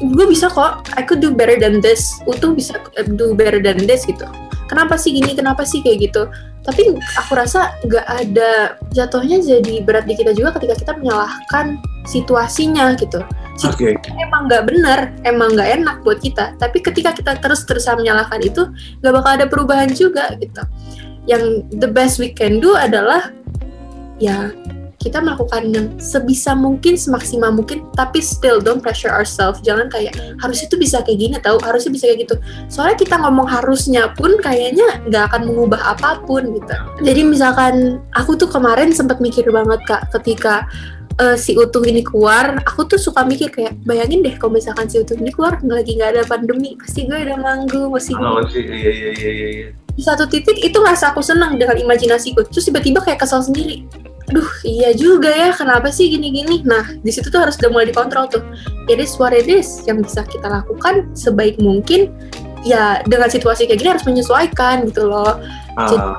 gue 0.02 0.26
bisa 0.26 0.50
kok 0.50 0.84
I 0.98 1.06
could 1.06 1.22
do 1.22 1.30
better 1.32 1.56
than 1.56 1.78
this. 1.78 2.18
Utuh 2.26 2.52
bisa 2.52 2.82
do 3.14 3.32
better 3.32 3.62
than 3.62 3.86
this 3.86 4.04
gitu. 4.04 4.26
Kenapa 4.66 4.98
sih 4.98 5.14
gini 5.14 5.36
kenapa 5.36 5.62
sih 5.62 5.80
kayak 5.84 6.10
gitu? 6.10 6.26
Tapi 6.64 6.96
aku 7.20 7.32
rasa 7.36 7.76
nggak 7.84 8.06
ada 8.08 8.80
jatuhnya 8.96 9.36
jadi 9.38 9.84
berat 9.84 10.08
di 10.08 10.16
kita 10.16 10.32
juga 10.32 10.56
ketika 10.56 10.74
kita 10.80 10.92
menyalahkan 10.96 11.76
situasinya 12.08 12.96
gitu. 12.96 13.20
Oke, 13.62 13.94
emang 14.18 14.50
nggak 14.50 14.66
benar, 14.66 15.14
emang 15.22 15.54
nggak 15.54 15.70
enak 15.78 15.96
buat 16.02 16.18
kita. 16.18 16.58
Tapi 16.58 16.82
ketika 16.82 17.14
kita 17.14 17.38
terus-terusan 17.38 18.02
menyalahkan 18.02 18.42
itu, 18.42 18.66
nggak 18.98 19.12
bakal 19.14 19.30
ada 19.30 19.46
perubahan 19.46 19.92
juga 19.94 20.34
gitu. 20.42 20.64
Yang 21.30 21.62
the 21.78 21.86
best 21.86 22.18
we 22.18 22.34
can 22.34 22.58
do 22.58 22.74
adalah 22.74 23.30
ya 24.18 24.52
kita 25.04 25.20
melakukan 25.20 25.68
yang 25.68 25.86
sebisa 26.00 26.56
mungkin, 26.56 26.96
semaksimal 26.96 27.52
mungkin, 27.52 27.84
tapi 27.92 28.24
still 28.24 28.56
don't 28.56 28.80
pressure 28.80 29.12
ourselves. 29.12 29.60
Jangan 29.60 29.92
kayak 29.92 30.16
harusnya 30.40 30.64
itu 30.72 30.80
bisa 30.80 31.04
kayak 31.04 31.18
gini 31.20 31.36
tahu, 31.44 31.60
harusnya 31.60 31.92
bisa 31.92 32.08
kayak 32.08 32.24
gitu. 32.24 32.34
Soalnya 32.72 32.96
kita 32.96 33.20
ngomong 33.20 33.44
harusnya 33.44 34.08
pun 34.16 34.40
kayaknya 34.40 35.04
nggak 35.04 35.28
akan 35.28 35.52
mengubah 35.52 35.92
apa 35.92 36.24
pun 36.24 36.56
gitu. 36.56 36.74
Jadi 37.04 37.20
misalkan 37.20 38.00
aku 38.16 38.40
tuh 38.40 38.48
kemarin 38.48 38.96
sempat 38.96 39.20
mikir 39.20 39.44
banget 39.52 39.84
kak 39.84 40.08
ketika 40.16 40.64
eh, 41.20 41.36
si 41.36 41.52
utuh 41.52 41.84
ini 41.84 42.00
keluar, 42.00 42.64
aku 42.64 42.88
tuh 42.88 42.96
suka 42.96 43.28
mikir 43.28 43.52
kayak 43.52 43.76
bayangin 43.84 44.24
deh 44.24 44.34
kalau 44.40 44.56
misalkan 44.56 44.88
si 44.88 44.96
utuh 45.04 45.20
ini 45.20 45.28
keluar 45.28 45.60
nggak 45.60 45.84
lagi 45.84 45.92
nggak 46.00 46.10
ada 46.16 46.22
pandemi, 46.24 46.80
pasti 46.80 47.04
gue 47.04 47.18
udah 47.28 47.38
manggung, 47.38 47.92
gue 47.92 48.00
Oh, 48.16 48.40
sih, 48.48 48.64
iya, 48.64 48.72
iya, 48.72 49.10
iya, 49.12 49.12
iya, 49.12 49.48
iya. 49.52 49.83
Di 49.94 50.02
satu 50.02 50.26
titik 50.26 50.58
itu 50.58 50.74
ngerasa 50.74 51.14
aku 51.14 51.22
senang 51.22 51.54
dengan 51.58 51.78
imajinasiku, 51.78 52.42
terus 52.50 52.66
tiba-tiba 52.66 53.02
kayak 53.02 53.22
kesel 53.22 53.42
sendiri. 53.42 53.86
Aduh, 54.32 54.48
iya 54.66 54.90
juga 54.96 55.30
ya, 55.30 55.54
kenapa 55.54 55.92
sih 55.92 56.10
gini-gini? 56.10 56.64
Nah, 56.66 56.82
di 57.04 57.10
situ 57.12 57.30
tuh 57.30 57.44
harus 57.44 57.54
udah 57.60 57.70
mulai 57.70 57.86
dikontrol 57.92 58.26
tuh. 58.26 58.42
It 58.90 58.98
is 58.98 59.14
what 59.20 59.36
it 59.36 59.46
is 59.46 59.84
yang 59.86 60.02
bisa 60.02 60.26
kita 60.26 60.48
lakukan 60.50 61.12
sebaik 61.14 61.60
mungkin. 61.62 62.10
Ya, 62.64 63.04
dengan 63.04 63.28
situasi 63.28 63.68
kayak 63.68 63.78
gini 63.78 63.90
harus 63.92 64.08
menyesuaikan 64.08 64.88
gitu 64.88 65.06
loh. 65.06 65.38
Ah, 65.76 66.16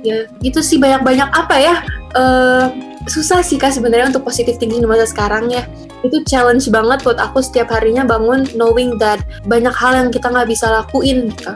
Ya, 0.00 0.24
gitu 0.40 0.64
sih 0.64 0.80
banyak-banyak 0.80 1.28
apa 1.28 1.56
ya? 1.60 1.74
eh 2.10 2.66
susah 3.06 3.40
sih 3.40 3.56
kak 3.56 3.72
sebenarnya 3.72 4.10
untuk 4.12 4.26
positive 4.26 4.58
thinking 4.58 4.82
di 4.82 4.88
masa 4.88 5.08
sekarang 5.08 5.48
ya 5.48 5.64
itu 6.04 6.20
challenge 6.28 6.68
banget 6.68 7.00
buat 7.00 7.16
aku 7.16 7.40
setiap 7.40 7.72
harinya 7.72 8.04
bangun 8.04 8.44
knowing 8.58 8.98
that 9.00 9.22
banyak 9.48 9.72
hal 9.72 9.94
yang 9.96 10.08
kita 10.12 10.28
nggak 10.28 10.48
bisa 10.50 10.68
lakuin 10.68 11.32
gitu 11.32 11.54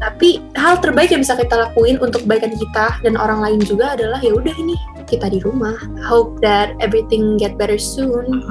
tapi 0.00 0.42
hal 0.58 0.78
terbaik 0.82 1.14
yang 1.14 1.22
bisa 1.22 1.38
kita 1.38 1.54
lakuin 1.54 1.96
untuk 2.02 2.26
kebaikan 2.26 2.54
kita 2.54 2.98
dan 3.02 3.14
orang 3.14 3.40
lain 3.42 3.60
juga 3.62 3.94
adalah 3.94 4.18
ya 4.22 4.34
udah 4.34 4.54
ini 4.58 4.74
kita 5.06 5.30
di 5.30 5.38
rumah 5.42 5.74
hope 6.04 6.38
that 6.42 6.74
everything 6.82 7.38
get 7.38 7.54
better 7.54 7.78
soon 7.78 8.42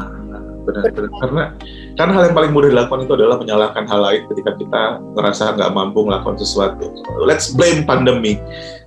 benar-benar 0.63 1.11
karena 1.19 1.43
karena 1.99 2.11
hal 2.15 2.23
yang 2.31 2.35
paling 2.39 2.51
mudah 2.55 2.69
dilakukan 2.71 3.03
itu 3.03 3.13
adalah 3.19 3.35
menyalahkan 3.35 3.83
hal 3.83 3.99
lain 3.99 4.21
ketika 4.31 4.51
kita 4.55 4.81
ngerasa 5.11 5.59
nggak 5.59 5.71
mampu 5.75 6.07
melakukan 6.07 6.39
sesuatu. 6.39 6.87
Let's 7.19 7.51
blame 7.51 7.83
pandemi. 7.83 8.39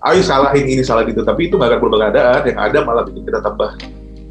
Ayo 0.08 0.24
salahin 0.24 0.64
ini 0.64 0.80
salah 0.80 1.04
itu, 1.04 1.20
tapi 1.20 1.52
itu 1.52 1.60
nggak 1.60 1.76
akan 1.76 1.78
berubah 1.84 2.00
keadaan. 2.08 2.40
Yang 2.48 2.58
ada 2.58 2.78
malah 2.80 3.04
bikin 3.04 3.22
kita 3.28 3.44
tambah. 3.44 3.76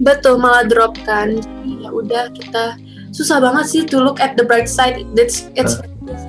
betul 0.03 0.35
malah 0.35 0.67
drop 0.67 0.97
kan 1.07 1.39
ya 1.63 1.87
udah 1.87 2.27
kita 2.35 2.75
susah 3.15 3.39
banget 3.39 3.65
sih 3.71 3.81
to 3.87 3.95
look 4.03 4.19
at 4.19 4.35
the 4.35 4.43
bright 4.43 4.67
side 4.67 5.07
that's 5.15 5.47
it's 5.55 5.79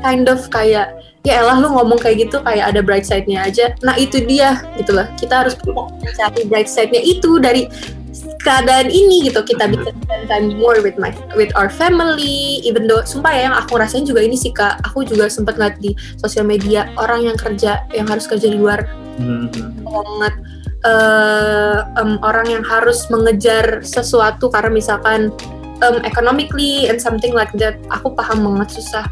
kind 0.07 0.31
of 0.31 0.39
kayak 0.55 0.95
ya 1.27 1.43
elah 1.43 1.59
lu 1.59 1.75
ngomong 1.75 1.99
kayak 1.99 2.31
gitu 2.31 2.39
kayak 2.47 2.71
ada 2.71 2.81
bright 2.87 3.03
side-nya 3.03 3.51
aja. 3.51 3.75
Nah 3.83 3.99
itu 3.99 4.23
dia 4.23 4.63
gitu 4.79 4.95
loh 4.95 5.11
kita 5.19 5.43
harus 5.43 5.59
mencari 5.67 6.47
bright 6.47 6.71
side-nya 6.71 7.03
itu 7.03 7.43
dari 7.43 7.67
keadaan 8.47 8.87
ini 8.95 9.27
gitu. 9.27 9.43
Kita 9.43 9.67
bisa 9.67 9.91
spend 9.91 10.31
time 10.31 10.55
more 10.63 10.79
with 10.79 10.95
my 11.03 11.11
with 11.35 11.51
our 11.59 11.67
family. 11.67 12.63
Even 12.63 12.87
though 12.87 13.03
sumpah 13.03 13.35
ya 13.35 13.51
yang 13.51 13.57
aku 13.59 13.75
rasain 13.75 14.07
juga 14.07 14.23
ini 14.23 14.39
sih 14.39 14.55
kak. 14.55 14.87
Aku 14.87 15.03
juga 15.03 15.27
sempat 15.27 15.59
ngeliat 15.59 15.83
di 15.83 15.99
sosial 16.23 16.47
media 16.47 16.87
orang 16.95 17.27
yang 17.27 17.35
kerja 17.35 17.83
yang 17.91 18.07
harus 18.07 18.31
kerja 18.31 18.47
di 18.47 18.63
luar. 18.63 18.87
Banget. 19.83 20.35
Eh, 20.87 21.79
em, 21.99 22.15
orang 22.23 22.47
yang 22.47 22.63
harus 22.63 23.11
mengejar 23.11 23.83
sesuatu 23.83 24.47
karena 24.47 24.71
misalkan 24.71 25.35
em, 25.83 25.97
economically 26.07 26.87
and 26.87 27.03
something 27.03 27.35
like 27.35 27.51
that 27.59 27.75
aku 27.91 28.15
paham 28.15 28.47
banget 28.47 28.79
susah 28.79 29.03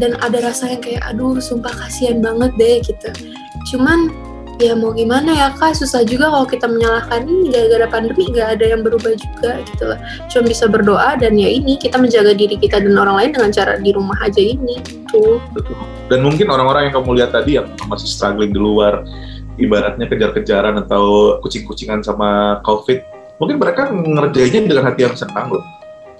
dan 0.00 0.16
ada 0.24 0.40
rasa 0.40 0.72
yang 0.72 0.82
kayak 0.82 1.04
aduh 1.04 1.36
sumpah 1.38 1.70
kasihan 1.70 2.24
banget 2.24 2.50
deh 2.56 2.76
gitu 2.80 3.10
cuman 3.76 4.08
ya 4.60 4.76
mau 4.76 4.92
gimana 4.92 5.32
ya 5.32 5.48
kak 5.56 5.72
susah 5.72 6.04
juga 6.04 6.28
kalau 6.28 6.44
kita 6.44 6.68
menyalahkan 6.68 7.24
ini 7.24 7.48
gara-gara 7.48 7.86
pandemi 7.88 8.28
nggak 8.28 8.60
ada 8.60 8.64
yang 8.76 8.80
berubah 8.84 9.16
juga 9.16 9.60
gitu 9.64 9.82
loh 9.88 9.98
cuma 10.28 10.42
bisa 10.48 10.64
berdoa 10.68 11.16
dan 11.16 11.36
ya 11.36 11.48
ini 11.48 11.80
kita 11.80 11.96
menjaga 11.96 12.36
diri 12.36 12.60
kita 12.60 12.80
dan 12.80 12.92
orang 12.96 13.16
lain 13.24 13.30
dengan 13.36 13.50
cara 13.52 13.72
di 13.80 13.90
rumah 13.92 14.16
aja 14.20 14.40
ini 14.40 14.80
tuh 15.08 15.40
Betul. 15.52 15.76
Dan 16.10 16.26
mungkin 16.26 16.50
orang-orang 16.50 16.90
yang 16.90 16.94
kamu 16.98 17.22
lihat 17.22 17.30
tadi 17.30 17.54
yang 17.54 17.70
masih 17.86 18.10
struggling 18.10 18.50
di 18.50 18.58
luar, 18.58 19.06
ibaratnya 19.62 20.10
kejar-kejaran 20.10 20.74
atau 20.82 21.38
kucing-kucingan 21.38 22.02
sama 22.02 22.58
COVID, 22.66 22.98
mungkin 23.38 23.62
mereka 23.62 23.94
ngerjainnya 23.94 24.66
dengan 24.66 24.90
hati 24.90 25.06
yang 25.06 25.14
senang 25.14 25.54
loh. 25.54 25.62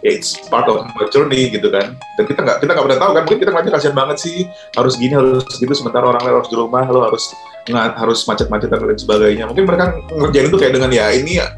It's 0.00 0.36
part 0.48 0.66
of 0.68 0.88
my 0.96 1.04
journey 1.12 1.52
gitu 1.52 1.68
kan. 1.68 1.96
Dan 2.16 2.24
kita 2.24 2.40
nggak 2.40 2.58
kita 2.64 2.70
nggak 2.72 2.86
pernah 2.88 3.00
tahu 3.00 3.10
kan. 3.16 3.22
Mungkin 3.28 3.40
kita 3.40 3.50
ngeliatnya 3.52 3.72
kasihan 3.76 3.96
banget 3.96 4.16
sih. 4.20 4.36
Harus 4.76 4.94
gini 4.96 5.12
harus 5.12 5.44
gitu. 5.56 5.72
Sementara 5.76 6.08
orang 6.08 6.22
lain 6.24 6.34
harus 6.40 6.50
di 6.50 6.56
rumah, 6.56 6.84
lo 6.88 7.00
harus 7.04 7.24
nggak 7.68 8.00
harus 8.00 8.24
macet-macetan 8.24 8.76
dan 8.80 8.86
lain 8.88 9.00
sebagainya. 9.00 9.44
Mungkin 9.48 9.64
mereka 9.68 9.84
ngerjain 10.12 10.46
itu 10.48 10.56
kayak 10.56 10.74
dengan 10.76 10.90
ya 10.90 11.06
ini 11.12 11.32
ya 11.40 11.48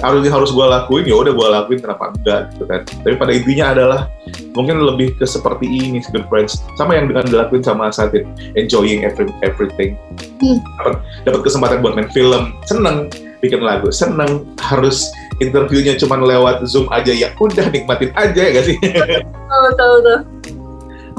harus 0.00 0.24
harus 0.32 0.50
gue 0.54 0.66
lakuin 0.66 1.04
ya 1.04 1.16
udah 1.18 1.32
gue 1.34 1.48
lakuin 1.50 1.80
kenapa 1.82 2.04
enggak 2.16 2.40
gitu 2.56 2.64
kan 2.64 2.80
tapi 3.04 3.14
pada 3.20 3.32
intinya 3.36 3.66
adalah 3.76 4.00
mungkin 4.56 4.80
lebih 4.80 5.12
ke 5.20 5.28
seperti 5.28 5.68
ini 5.68 6.00
good 6.14 6.24
friends 6.32 6.64
sama 6.80 6.96
yang 6.96 7.10
dengan 7.12 7.28
dilakuin 7.28 7.60
sama 7.60 7.92
Satin 7.92 8.24
enjoying 8.56 9.04
every, 9.04 9.28
everything 9.44 9.98
Hmm. 10.40 10.56
dapat 10.80 10.94
dapat 11.28 11.40
kesempatan 11.44 11.84
buat 11.84 11.92
main 12.00 12.08
film 12.16 12.56
seneng 12.64 13.12
bikin 13.44 13.60
lagu 13.60 13.92
seneng 13.92 14.48
harus 14.56 15.04
interviewnya 15.40 15.96
cuma 15.96 16.20
lewat 16.20 16.62
zoom 16.68 16.86
aja 16.92 17.10
ya 17.10 17.32
udah 17.40 17.66
nikmatin 17.72 18.12
aja 18.14 18.40
ya 18.40 18.50
gak 18.54 18.64
sih 18.68 18.76
betul 18.78 19.60
betul, 19.72 19.90
betul. 20.00 20.18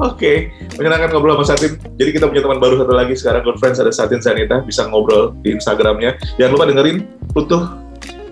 Oke, 0.01 0.49
menyenangkan 0.81 1.13
ngobrol 1.13 1.37
sama 1.37 1.53
Satin. 1.53 1.77
Jadi 1.77 2.09
kita 2.17 2.25
punya 2.25 2.41
teman 2.41 2.57
baru 2.57 2.81
satu 2.81 2.89
lagi 2.89 3.13
sekarang, 3.13 3.45
good 3.45 3.61
friends 3.61 3.77
ada 3.77 3.93
Satin 3.93 4.17
Sanita, 4.17 4.65
bisa 4.65 4.89
ngobrol 4.89 5.37
di 5.45 5.53
Instagramnya. 5.53 6.17
Jangan 6.41 6.51
lupa 6.57 6.65
dengerin 6.73 7.05
Utuh 7.37 7.69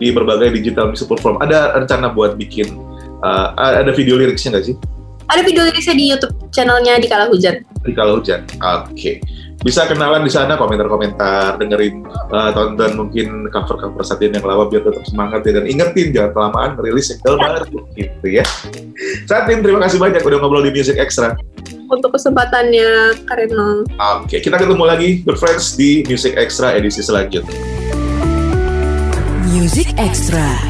di 0.02 0.10
berbagai 0.10 0.50
digital 0.56 0.90
music 0.90 1.12
platform. 1.12 1.38
Ada 1.46 1.78
rencana 1.78 2.10
buat 2.10 2.42
bikin 2.42 2.74
uh, 3.22 3.54
ada 3.54 3.92
video 3.94 4.18
liriknya 4.18 4.58
nggak 4.58 4.66
sih? 4.66 4.76
Ada 5.30 5.46
video 5.46 5.62
liriknya 5.70 5.94
di 5.94 6.06
YouTube 6.10 6.34
channelnya 6.50 6.98
di 6.98 7.06
Kala 7.06 7.30
Hujan. 7.30 7.62
Di 7.86 7.94
Kala 7.94 8.18
Hujan. 8.18 8.50
Oke. 8.66 9.22
Bisa 9.60 9.84
kenalan 9.92 10.24
di 10.24 10.32
sana 10.32 10.56
komentar-komentar, 10.56 11.60
dengerin 11.60 12.08
uh, 12.32 12.48
tonton 12.56 12.96
mungkin 12.96 13.52
cover-cover 13.52 14.08
Satin 14.08 14.32
yang 14.32 14.48
lama 14.48 14.72
biar 14.72 14.88
tetap 14.88 15.04
semangat 15.04 15.44
ya 15.44 15.60
dan 15.60 15.66
ingetin 15.68 16.16
jangan 16.16 16.32
kelamaan 16.32 16.70
merilis 16.80 17.12
single 17.12 17.36
baru 17.36 17.84
gitu 17.92 18.28
ya. 18.40 18.46
Satin 19.28 19.60
terima 19.60 19.84
kasih 19.84 20.00
banyak 20.00 20.24
udah 20.24 20.40
ngobrol 20.40 20.64
di 20.64 20.72
Music 20.72 20.96
Extra. 20.96 21.36
Untuk 21.92 22.16
kesempatannya 22.16 23.20
Karen 23.28 23.52
Nong. 23.52 23.80
Oke, 24.24 24.40
kita 24.40 24.56
ketemu 24.56 24.84
lagi 24.88 25.10
good 25.28 25.36
friends 25.36 25.76
di 25.76 26.08
Music 26.08 26.40
Extra 26.40 26.72
edisi 26.80 27.04
selanjutnya. 27.04 27.52
Music 29.52 29.92
Extra. 30.00 30.69